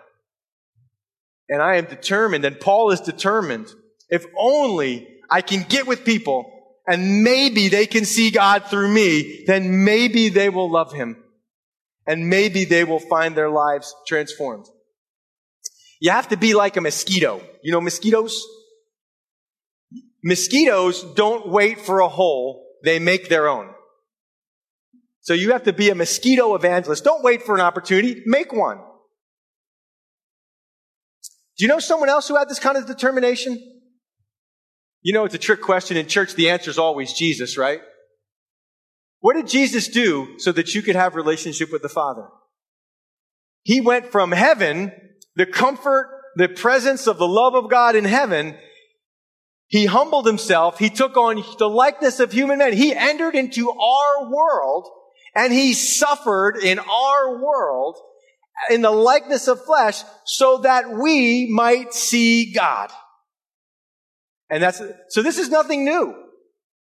And 1.50 1.62
I 1.62 1.76
am 1.76 1.86
determined, 1.86 2.46
and 2.46 2.60
Paul 2.60 2.92
is 2.92 3.02
determined, 3.02 3.68
if 4.10 4.26
only 4.38 5.08
I 5.30 5.42
can 5.42 5.66
get 5.68 5.88
with 5.88 6.06
people 6.06 6.53
and 6.86 7.24
maybe 7.24 7.70
they 7.70 7.86
can 7.86 8.06
see 8.06 8.32
God 8.32 8.66
through 8.66 8.90
me, 8.90 9.44
then 9.48 9.86
maybe 9.86 10.30
they 10.30 10.50
will 10.50 10.72
love 10.72 10.92
him. 10.92 11.18
And 12.06 12.30
maybe 12.30 12.66
they 12.66 12.84
will 12.84 13.00
find 13.00 13.36
their 13.36 13.50
lives 13.50 13.96
transformed. 14.06 14.66
You 16.02 16.12
have 16.12 16.28
to 16.30 16.38
be 16.38 16.54
like 16.54 16.76
a 16.76 16.82
mosquito. 16.82 17.42
You 17.64 17.72
know 17.72 17.80
mosquitoes? 17.80 18.46
Mosquitoes 20.22 21.02
don't 21.16 21.48
wait 21.48 21.80
for 21.80 22.02
a 22.02 22.10
hole. 22.10 22.68
They 22.84 23.00
make 23.00 23.30
their 23.30 23.48
own. 23.48 23.70
So 25.22 25.34
you 25.34 25.54
have 25.54 25.64
to 25.64 25.72
be 25.72 25.90
a 25.90 25.96
mosquito 25.96 26.54
evangelist. 26.56 27.06
Don't 27.06 27.24
wait 27.24 27.44
for 27.44 27.56
an 27.56 27.62
opportunity. 27.62 28.22
Make 28.26 28.52
one. 28.52 28.80
Do 31.58 31.64
you 31.64 31.70
know 31.70 31.80
someone 31.80 32.10
else 32.10 32.28
who 32.28 32.36
had 32.36 32.50
this 32.50 32.60
kind 32.60 32.76
of 32.76 32.86
determination? 32.86 33.73
You 35.04 35.14
know, 35.14 35.26
it's 35.26 35.36
a 35.36 35.40
trick 35.40 35.62
question 35.62 35.98
in 35.98 36.08
church. 36.08 36.34
The 36.34 36.50
answer 36.50 36.72
is 36.72 36.80
always 36.80 37.14
Jesus, 37.14 37.58
right? 37.58 37.82
What 39.20 39.36
did 39.36 39.48
Jesus 39.48 39.90
do 39.90 40.40
so 40.40 40.52
that 40.54 40.74
you 40.74 40.82
could 40.82 40.96
have 40.96 41.16
relationship 41.16 41.72
with 41.72 41.82
the 41.82 41.90
Father? 41.90 42.28
He 43.64 43.82
went 43.82 44.12
from 44.12 44.32
heaven, 44.32 44.92
the 45.36 45.46
comfort, 45.46 46.10
the 46.36 46.50
presence 46.50 47.06
of 47.06 47.18
the 47.18 47.28
love 47.28 47.54
of 47.54 47.70
God 47.70 47.96
in 47.96 48.06
heaven. 48.06 48.58
He 49.68 49.86
humbled 49.86 50.26
himself. 50.26 50.80
He 50.80 50.90
took 50.90 51.18
on 51.18 51.44
the 51.58 51.70
likeness 51.70 52.20
of 52.20 52.32
human 52.32 52.60
men. 52.60 52.74
He 52.74 52.94
entered 52.96 53.36
into 53.36 53.72
our 53.72 54.32
world 54.32 54.90
and 55.36 55.52
he 55.52 55.74
suffered 55.74 56.58
in 56.58 56.80
our 56.80 57.42
world 57.42 57.98
in 58.70 58.82
the 58.82 58.92
likeness 58.92 59.48
of 59.48 59.64
flesh 59.66 60.02
so 60.26 60.60
that 60.60 60.90
we 60.92 61.50
might 61.52 61.94
see 61.94 62.54
God. 62.54 62.92
And 64.54 64.62
that's, 64.62 64.80
so 65.10 65.24
this 65.24 65.40
is 65.40 65.50
nothing 65.50 65.84
new. 65.84 66.14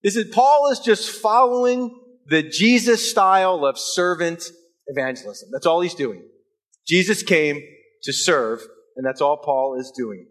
This 0.03 0.17
is, 0.17 0.29
Paul 0.35 0.71
is 0.73 0.79
just 0.79 1.09
following 1.09 1.97
the 2.25 2.43
Jesus 2.43 3.09
style 3.09 3.65
of 3.65 3.79
servant 3.79 4.43
evangelism. 4.87 5.47
That's 5.53 5.65
all 5.65 5.79
he's 5.79 5.95
doing. 5.95 6.21
Jesus 6.85 7.23
came 7.23 7.61
to 8.03 8.11
serve, 8.11 8.59
and 8.97 9.05
that's 9.05 9.21
all 9.21 9.37
Paul 9.37 9.79
is 9.79 9.89
doing. 9.95 10.27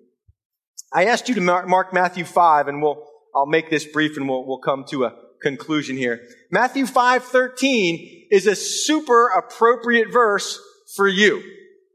I 0.92 1.06
asked 1.06 1.30
you 1.30 1.34
to 1.36 1.40
mark 1.40 1.94
Matthew 1.94 2.26
5, 2.26 2.68
and 2.68 2.82
we'll, 2.82 3.06
I'll 3.34 3.46
make 3.46 3.70
this 3.70 3.86
brief 3.86 4.18
and 4.18 4.28
we'll, 4.28 4.46
we'll 4.46 4.60
come 4.60 4.84
to 4.90 5.04
a 5.04 5.14
conclusion 5.40 5.96
here. 5.96 6.20
Matthew 6.50 6.84
5, 6.84 7.24
13 7.24 8.26
is 8.30 8.46
a 8.46 8.54
super 8.54 9.28
appropriate 9.28 10.12
verse 10.12 10.60
for 10.94 11.08
you. 11.08 11.42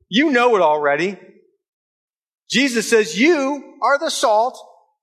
You 0.10 0.32
know 0.32 0.56
it 0.56 0.64
already. 0.64 1.20
Jesus 2.50 2.90
says, 2.90 3.20
you 3.20 3.78
are 3.84 4.00
the 4.00 4.10
salt 4.10 4.58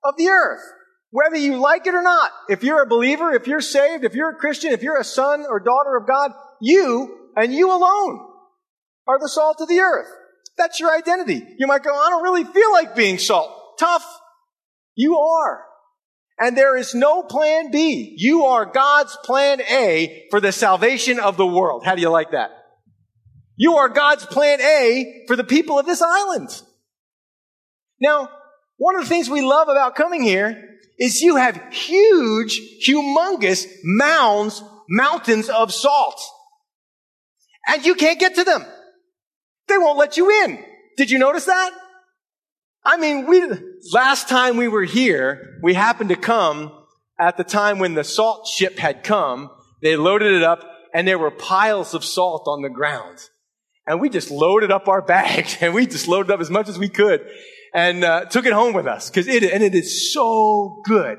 of 0.05 0.17
the 0.17 0.29
earth. 0.29 0.63
Whether 1.11 1.37
you 1.37 1.57
like 1.57 1.87
it 1.87 1.95
or 1.95 2.03
not. 2.03 2.31
If 2.49 2.65
you're 2.65 2.83
a 2.83 2.87
believer, 2.87 3.33
if 3.33 3.47
you're 3.47 3.61
saved, 3.61 4.05
if 4.05 4.15
you're 4.15 4.31
a 4.31 4.37
Christian, 4.37 4.73
if 4.73 4.83
you're 4.83 4.99
a 4.99 5.05
son 5.05 5.45
or 5.49 5.61
daughter 5.61 5.97
of 5.97 6.07
God, 6.07 6.33
you 6.61 7.29
and 7.37 7.53
you 7.53 7.71
alone 7.71 8.27
are 9.07 9.19
the 9.19 9.29
salt 9.29 9.61
of 9.61 9.69
the 9.69 9.81
earth. 9.81 10.09
That's 10.57 10.81
your 10.81 10.95
identity. 10.97 11.43
You 11.59 11.67
might 11.67 11.83
go, 11.83 11.95
I 11.95 12.09
don't 12.11 12.23
really 12.23 12.45
feel 12.45 12.73
like 12.73 12.97
being 12.97 13.19
salt. 13.19 13.51
Tough. 13.79 14.05
You 14.95 15.19
are. 15.19 15.65
And 16.39 16.57
there 16.57 16.77
is 16.77 16.95
no 16.95 17.23
plan 17.23 17.71
B. 17.71 18.15
You 18.17 18.47
are 18.47 18.65
God's 18.65 19.17
plan 19.23 19.61
A 19.61 20.27
for 20.31 20.41
the 20.41 20.53
salvation 20.53 21.21
of 21.21 21.37
the 21.37 21.47
world. 21.47 21.85
How 21.85 21.95
do 21.95 22.01
you 22.01 22.11
like 22.11 22.33
that? 22.33 22.51
You 23.57 23.77
are 23.77 23.89
God's 23.89 24.25
plan 24.27 24.61
A 24.61 25.25
for 25.27 25.37
the 25.37 25.45
people 25.45 25.79
of 25.79 25.87
this 25.87 26.03
island. 26.03 26.49
Now, 28.01 28.31
one 28.83 28.97
of 28.97 29.03
the 29.03 29.09
things 29.09 29.31
we 29.31 29.43
love 29.43 29.69
about 29.69 29.95
coming 29.95 30.25
here 30.25 30.61
is 30.99 31.21
you 31.21 31.37
have 31.37 31.73
huge, 31.73 32.61
humongous 32.85 33.65
mounds, 33.85 34.61
mountains 34.89 35.49
of 35.49 35.73
salt. 35.73 36.21
And 37.69 37.87
you 37.87 37.95
can't 37.95 38.19
get 38.19 38.35
to 38.35 38.43
them. 38.43 38.65
They 39.69 39.79
won't 39.79 39.99
let 39.99 40.17
you 40.17 40.29
in. 40.31 40.59
Did 40.97 41.13
you 41.13 41.21
notice 41.21 41.45
that? 41.45 41.71
I 42.85 42.97
mean, 42.97 43.27
we, 43.27 43.49
last 43.93 44.29
time 44.29 44.57
we 44.57 44.67
were 44.67 44.83
here, 44.83 45.61
we 45.63 45.75
happened 45.75 46.09
to 46.09 46.17
come 46.17 46.73
at 47.21 47.37
the 47.37 47.45
time 47.45 47.79
when 47.79 47.95
the 47.95 48.03
salt 48.03 48.49
ship 48.49 48.81
had 48.81 49.05
come. 49.05 49.49
They 49.81 49.95
loaded 49.95 50.33
it 50.33 50.43
up 50.43 50.69
and 50.93 51.07
there 51.07 51.21
were 51.21 51.31
piles 51.31 51.95
of 51.95 52.05
salt 52.05 52.49
on 52.49 52.63
the 52.63 52.69
ground. 52.69 53.21
And 53.87 54.01
we 54.01 54.09
just 54.09 54.33
loaded 54.33 54.73
up 54.73 54.89
our 54.89 55.03
bags 55.17 55.59
and 55.61 55.73
we 55.73 55.87
just 55.87 56.09
loaded 56.09 56.33
up 56.33 56.41
as 56.41 56.51
much 56.51 56.69
as 56.69 56.81
we 56.81 56.89
could 56.89 57.25
and 57.75 58.05
uh, 58.05 58.25
took 58.27 58.47
it 58.47 58.53
home 58.53 58.75
with 58.75 58.87
us 58.87 59.09
because 59.09 59.29
it 59.29 59.43
and 59.43 59.63
it 59.63 59.75
is 59.75 60.13
so 60.13 60.83
good. 60.85 61.19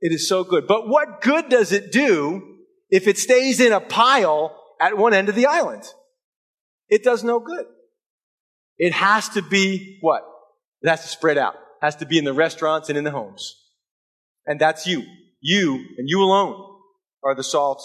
It 0.00 0.12
is 0.12 0.28
so 0.28 0.44
good. 0.44 0.66
But 0.66 0.88
what 0.88 1.22
good 1.22 1.48
does 1.48 1.72
it 1.72 1.90
do 1.90 2.58
if 2.90 3.06
it 3.08 3.18
stays 3.18 3.60
in 3.60 3.72
a 3.72 3.80
pile 3.80 4.54
at 4.80 4.98
one 4.98 5.14
end 5.14 5.28
of 5.28 5.34
the 5.34 5.46
island? 5.46 5.82
It 6.88 7.02
does 7.02 7.24
no 7.24 7.40
good. 7.40 7.64
It 8.76 8.92
has 8.92 9.28
to 9.30 9.42
be 9.42 9.98
what? 10.02 10.22
It 10.82 10.90
has 10.90 11.02
to 11.02 11.08
spread 11.08 11.38
out. 11.38 11.54
It 11.54 11.84
has 11.84 11.96
to 11.96 12.06
be 12.06 12.18
in 12.18 12.24
the 12.24 12.34
restaurants 12.34 12.88
and 12.88 12.98
in 12.98 13.04
the 13.04 13.10
homes. 13.10 13.54
And 14.46 14.60
that's 14.60 14.86
you. 14.86 15.04
You 15.40 15.74
and 15.96 16.08
you 16.08 16.22
alone 16.22 16.62
are 17.22 17.34
the 17.34 17.44
salt 17.44 17.82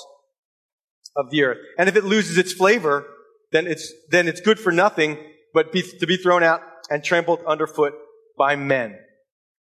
of 1.15 1.29
the 1.29 1.43
earth. 1.43 1.57
And 1.77 1.87
if 1.87 1.95
it 1.95 2.03
loses 2.03 2.37
its 2.37 2.51
flavor, 2.51 3.05
then 3.51 3.65
it's, 3.65 3.93
then 4.11 4.27
it's 4.27 4.41
good 4.41 4.59
for 4.59 4.71
nothing 4.71 5.17
but 5.53 5.71
be, 5.71 5.81
to 5.81 6.05
be 6.05 6.17
thrown 6.17 6.43
out 6.43 6.61
and 6.89 7.03
trampled 7.03 7.39
underfoot 7.45 7.93
by 8.37 8.55
men. 8.55 8.95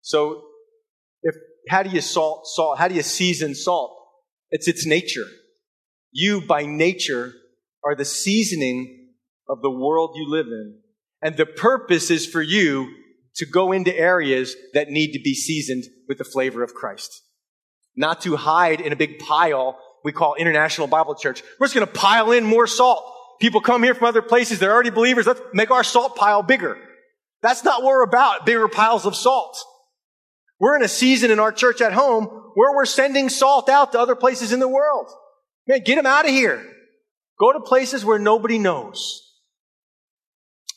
So, 0.02 0.42
if, 1.22 1.34
how 1.68 1.82
do 1.82 1.90
you 1.90 2.00
salt 2.00 2.46
salt? 2.46 2.78
How 2.78 2.88
do 2.88 2.94
you 2.94 3.02
season 3.02 3.54
salt? 3.54 3.96
It's 4.50 4.68
its 4.68 4.86
nature. 4.86 5.26
You, 6.12 6.40
by 6.40 6.66
nature, 6.66 7.32
are 7.84 7.94
the 7.94 8.04
seasoning 8.04 9.12
of 9.48 9.62
the 9.62 9.70
world 9.70 10.12
you 10.16 10.28
live 10.28 10.46
in. 10.46 10.78
And 11.22 11.36
the 11.36 11.46
purpose 11.46 12.10
is 12.10 12.26
for 12.26 12.42
you 12.42 12.88
to 13.36 13.46
go 13.46 13.72
into 13.72 13.96
areas 13.96 14.54
that 14.74 14.88
need 14.88 15.12
to 15.12 15.20
be 15.22 15.34
seasoned 15.34 15.84
with 16.08 16.18
the 16.18 16.24
flavor 16.24 16.62
of 16.62 16.74
Christ. 16.74 17.22
Not 17.96 18.20
to 18.22 18.36
hide 18.36 18.80
in 18.80 18.92
a 18.92 18.96
big 18.96 19.18
pile 19.18 19.78
we 20.06 20.12
call 20.12 20.36
International 20.36 20.86
Bible 20.86 21.16
Church. 21.16 21.42
We're 21.58 21.66
just 21.66 21.74
going 21.74 21.86
to 21.86 21.92
pile 21.92 22.30
in 22.30 22.44
more 22.44 22.68
salt. 22.68 23.12
People 23.40 23.60
come 23.60 23.82
here 23.82 23.92
from 23.92 24.06
other 24.06 24.22
places. 24.22 24.60
They're 24.60 24.72
already 24.72 24.90
believers. 24.90 25.26
Let's 25.26 25.40
make 25.52 25.72
our 25.72 25.82
salt 25.82 26.14
pile 26.14 26.44
bigger. 26.44 26.78
That's 27.42 27.64
not 27.64 27.82
what 27.82 27.88
we're 27.88 28.02
about, 28.04 28.46
bigger 28.46 28.68
piles 28.68 29.06
of 29.06 29.14
salt. 29.14 29.56
We're 30.58 30.76
in 30.76 30.82
a 30.82 30.88
season 30.88 31.30
in 31.30 31.38
our 31.38 31.52
church 31.52 31.80
at 31.80 31.92
home 31.92 32.24
where 32.54 32.74
we're 32.74 32.86
sending 32.86 33.28
salt 33.28 33.68
out 33.68 33.92
to 33.92 34.00
other 34.00 34.16
places 34.16 34.52
in 34.52 34.60
the 34.60 34.68
world. 34.68 35.10
Man, 35.66 35.80
get 35.84 35.96
them 35.96 36.06
out 36.06 36.24
of 36.24 36.30
here. 36.30 36.64
Go 37.38 37.52
to 37.52 37.60
places 37.60 38.04
where 38.04 38.18
nobody 38.18 38.58
knows. 38.58 39.22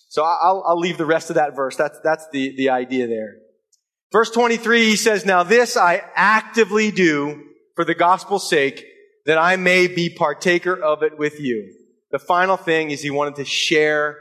So 0.10 0.24
I'll, 0.24 0.64
I'll 0.68 0.80
leave 0.80 0.98
the 0.98 1.06
rest 1.06 1.30
of 1.30 1.36
that 1.36 1.56
verse. 1.56 1.76
That's, 1.76 1.98
that's 2.04 2.28
the, 2.34 2.56
the 2.58 2.70
idea 2.70 3.08
there. 3.08 3.36
Verse 4.12 4.32
23, 4.32 4.86
he 4.86 4.96
says, 4.96 5.26
Now 5.26 5.44
this 5.44 5.78
I 5.78 6.02
actively 6.16 6.92
do 6.92 7.44
for 7.76 7.86
the 7.86 7.96
gospel's 7.96 8.50
sake, 8.50 8.84
that 9.26 9.38
I 9.38 9.56
may 9.56 9.88
be 9.88 10.10
partaker 10.10 10.74
of 10.74 11.04
it 11.04 11.18
with 11.18 11.40
you. 11.40 11.74
The 12.12 12.20
final 12.20 12.58
thing 12.58 12.90
is 12.90 13.02
he 13.02 13.12
wanted 13.12 13.36
to 13.36 13.46
share 13.46 14.18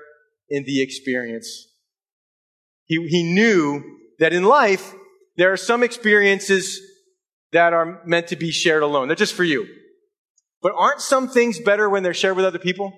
in 0.50 0.64
the 0.64 0.82
experience. 0.82 1.67
He, 2.88 3.06
he 3.06 3.22
knew 3.22 3.84
that 4.18 4.32
in 4.32 4.42
life, 4.42 4.94
there 5.36 5.52
are 5.52 5.56
some 5.56 5.82
experiences 5.82 6.80
that 7.52 7.72
are 7.72 8.02
meant 8.04 8.28
to 8.28 8.36
be 8.36 8.50
shared 8.50 8.82
alone. 8.82 9.08
They're 9.08 9.14
just 9.14 9.34
for 9.34 9.44
you. 9.44 9.66
But 10.60 10.72
aren't 10.76 11.00
some 11.00 11.28
things 11.28 11.60
better 11.60 11.88
when 11.88 12.02
they're 12.02 12.12
shared 12.14 12.36
with 12.36 12.44
other 12.44 12.58
people? 12.58 12.92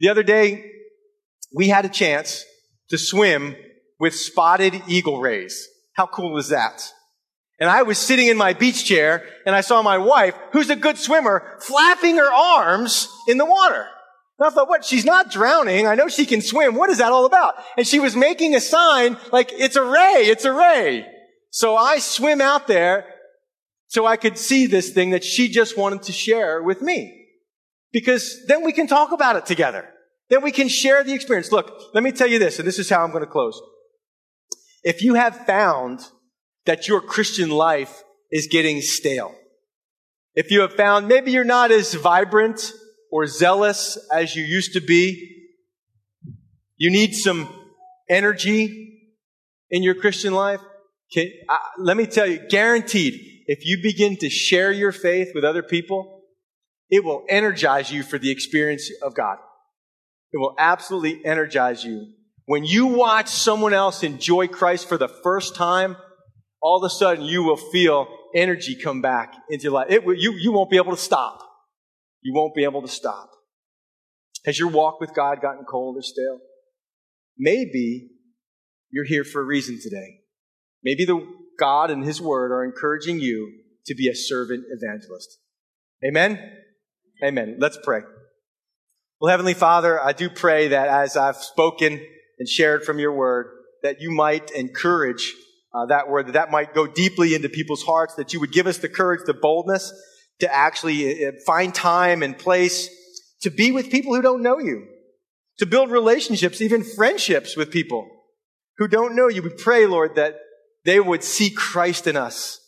The 0.00 0.10
other 0.10 0.22
day, 0.22 0.70
we 1.54 1.68
had 1.68 1.84
a 1.84 1.88
chance 1.88 2.44
to 2.90 2.98
swim 2.98 3.56
with 3.98 4.14
spotted 4.14 4.82
eagle 4.86 5.20
rays. 5.20 5.66
How 5.94 6.06
cool 6.06 6.36
is 6.36 6.50
that? 6.50 6.82
And 7.58 7.70
I 7.70 7.82
was 7.82 7.98
sitting 7.98 8.28
in 8.28 8.36
my 8.36 8.52
beach 8.52 8.84
chair 8.84 9.24
and 9.46 9.56
I 9.56 9.62
saw 9.62 9.82
my 9.82 9.98
wife, 9.98 10.34
who's 10.52 10.70
a 10.70 10.76
good 10.76 10.98
swimmer, 10.98 11.58
flapping 11.60 12.16
her 12.16 12.32
arms 12.32 13.08
in 13.26 13.38
the 13.38 13.46
water. 13.46 13.88
And 14.38 14.46
I 14.46 14.50
thought, 14.50 14.68
what? 14.68 14.84
She's 14.84 15.04
not 15.04 15.30
drowning. 15.30 15.86
I 15.86 15.94
know 15.94 16.08
she 16.08 16.26
can 16.26 16.40
swim. 16.40 16.74
What 16.74 16.90
is 16.90 16.98
that 16.98 17.12
all 17.12 17.26
about? 17.26 17.54
And 17.76 17.86
she 17.86 17.98
was 17.98 18.14
making 18.14 18.54
a 18.54 18.60
sign 18.60 19.16
like, 19.32 19.50
it's 19.52 19.76
a 19.76 19.82
ray, 19.82 20.26
it's 20.26 20.44
a 20.44 20.52
ray. 20.52 21.06
So 21.50 21.76
I 21.76 21.98
swim 21.98 22.40
out 22.40 22.66
there 22.66 23.06
so 23.88 24.06
I 24.06 24.16
could 24.16 24.38
see 24.38 24.66
this 24.66 24.90
thing 24.90 25.10
that 25.10 25.24
she 25.24 25.48
just 25.48 25.76
wanted 25.76 26.02
to 26.02 26.12
share 26.12 26.62
with 26.62 26.82
me. 26.82 27.26
Because 27.90 28.44
then 28.46 28.64
we 28.64 28.72
can 28.72 28.86
talk 28.86 29.12
about 29.12 29.36
it 29.36 29.46
together. 29.46 29.88
Then 30.28 30.42
we 30.42 30.52
can 30.52 30.68
share 30.68 31.02
the 31.02 31.14
experience. 31.14 31.50
Look, 31.50 31.72
let 31.94 32.04
me 32.04 32.12
tell 32.12 32.28
you 32.28 32.38
this, 32.38 32.58
and 32.58 32.68
this 32.68 32.78
is 32.78 32.90
how 32.90 33.02
I'm 33.02 33.10
going 33.10 33.24
to 33.24 33.30
close. 33.30 33.60
If 34.84 35.02
you 35.02 35.14
have 35.14 35.46
found 35.46 36.00
that 36.66 36.86
your 36.86 37.00
Christian 37.00 37.48
life 37.48 38.02
is 38.30 38.46
getting 38.46 38.82
stale, 38.82 39.34
if 40.34 40.50
you 40.50 40.60
have 40.60 40.74
found 40.74 41.08
maybe 41.08 41.32
you're 41.32 41.44
not 41.44 41.70
as 41.70 41.94
vibrant 41.94 42.72
or 43.10 43.26
zealous 43.26 43.98
as 44.12 44.36
you 44.36 44.44
used 44.44 44.72
to 44.74 44.80
be, 44.80 45.46
you 46.76 46.90
need 46.90 47.14
some 47.14 47.48
energy 48.08 48.88
in 49.70 49.82
your 49.82 49.94
Christian 49.94 50.32
life, 50.32 50.60
can, 51.12 51.30
uh, 51.48 51.56
let 51.78 51.96
me 51.96 52.06
tell 52.06 52.26
you, 52.26 52.38
guaranteed, 52.48 53.14
if 53.46 53.64
you 53.64 53.78
begin 53.82 54.16
to 54.18 54.28
share 54.28 54.70
your 54.70 54.92
faith 54.92 55.28
with 55.34 55.44
other 55.44 55.62
people, 55.62 56.22
it 56.90 57.04
will 57.04 57.24
energize 57.28 57.90
you 57.90 58.02
for 58.02 58.18
the 58.18 58.30
experience 58.30 58.90
of 59.02 59.14
God. 59.14 59.38
It 60.32 60.38
will 60.38 60.54
absolutely 60.58 61.24
energize 61.24 61.84
you. 61.84 62.12
When 62.44 62.64
you 62.64 62.86
watch 62.86 63.28
someone 63.28 63.74
else 63.74 64.02
enjoy 64.02 64.48
Christ 64.48 64.88
for 64.88 64.96
the 64.98 65.08
first 65.08 65.54
time, 65.54 65.96
all 66.60 66.82
of 66.82 66.86
a 66.86 66.90
sudden 66.90 67.24
you 67.24 67.42
will 67.42 67.56
feel 67.56 68.08
energy 68.34 68.76
come 68.82 69.00
back 69.00 69.34
into 69.50 69.64
your 69.64 69.72
life. 69.72 69.86
It, 69.90 70.02
you, 70.18 70.32
you 70.32 70.52
won't 70.52 70.70
be 70.70 70.76
able 70.76 70.92
to 70.92 71.00
stop. 71.00 71.40
You 72.28 72.34
won't 72.34 72.54
be 72.54 72.64
able 72.64 72.82
to 72.82 72.88
stop. 72.88 73.30
Has 74.44 74.58
your 74.58 74.68
walk 74.68 75.00
with 75.00 75.14
God 75.14 75.40
gotten 75.40 75.64
cold 75.64 75.96
or 75.96 76.02
stale? 76.02 76.40
Maybe 77.38 78.10
you're 78.90 79.06
here 79.06 79.24
for 79.24 79.40
a 79.40 79.44
reason 79.44 79.78
today. 79.82 80.18
Maybe 80.84 81.06
the 81.06 81.26
God 81.58 81.90
and 81.90 82.04
His 82.04 82.20
Word 82.20 82.52
are 82.52 82.62
encouraging 82.62 83.18
you 83.18 83.50
to 83.86 83.94
be 83.94 84.10
a 84.10 84.14
servant 84.14 84.64
evangelist. 84.68 85.38
Amen? 86.06 86.38
Amen. 87.24 87.56
Let's 87.58 87.78
pray. 87.82 88.02
Well, 89.22 89.30
Heavenly 89.30 89.54
Father, 89.54 89.98
I 89.98 90.12
do 90.12 90.28
pray 90.28 90.68
that 90.68 90.88
as 90.88 91.16
I've 91.16 91.38
spoken 91.38 91.98
and 92.38 92.46
shared 92.46 92.84
from 92.84 92.98
your 92.98 93.14
Word, 93.14 93.46
that 93.82 94.02
you 94.02 94.10
might 94.10 94.50
encourage 94.50 95.32
uh, 95.74 95.86
that 95.86 96.10
word, 96.10 96.26
that 96.26 96.32
that 96.32 96.50
might 96.50 96.74
go 96.74 96.86
deeply 96.86 97.34
into 97.34 97.48
people's 97.48 97.84
hearts, 97.84 98.16
that 98.16 98.34
you 98.34 98.40
would 98.40 98.52
give 98.52 98.66
us 98.66 98.76
the 98.76 98.88
courage, 98.90 99.20
the 99.24 99.32
boldness 99.32 99.94
to 100.40 100.54
actually 100.54 101.26
uh, 101.26 101.32
find 101.46 101.74
time 101.74 102.22
and 102.22 102.38
place 102.38 102.88
to 103.40 103.50
be 103.50 103.72
with 103.72 103.90
people 103.90 104.14
who 104.14 104.22
don't 104.22 104.42
know 104.42 104.58
you, 104.58 104.86
to 105.58 105.66
build 105.66 105.90
relationships, 105.90 106.60
even 106.60 106.82
friendships 106.82 107.56
with 107.56 107.70
people 107.70 108.08
who 108.78 108.88
don't 108.88 109.16
know 109.16 109.28
you. 109.28 109.42
We 109.42 109.50
pray, 109.50 109.86
Lord, 109.86 110.14
that 110.16 110.36
they 110.84 111.00
would 111.00 111.24
see 111.24 111.50
Christ 111.50 112.06
in 112.06 112.16
us, 112.16 112.60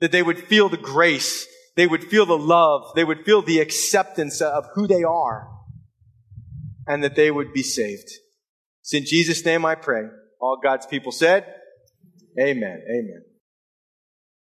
that 0.00 0.12
they 0.12 0.22
would 0.22 0.38
feel 0.38 0.68
the 0.68 0.76
grace, 0.76 1.46
they 1.76 1.86
would 1.86 2.04
feel 2.04 2.26
the 2.26 2.38
love, 2.38 2.92
they 2.94 3.04
would 3.04 3.24
feel 3.24 3.42
the 3.42 3.60
acceptance 3.60 4.40
of 4.40 4.64
who 4.74 4.86
they 4.86 5.02
are, 5.02 5.48
and 6.86 7.04
that 7.04 7.16
they 7.16 7.30
would 7.30 7.52
be 7.52 7.62
saved. 7.62 8.10
It's 8.80 8.94
in 8.94 9.04
Jesus' 9.04 9.44
name 9.44 9.64
I 9.64 9.74
pray. 9.74 10.02
All 10.40 10.58
God's 10.62 10.86
people 10.86 11.12
said, 11.12 11.46
Amen. 12.38 12.82
Amen. 12.88 13.22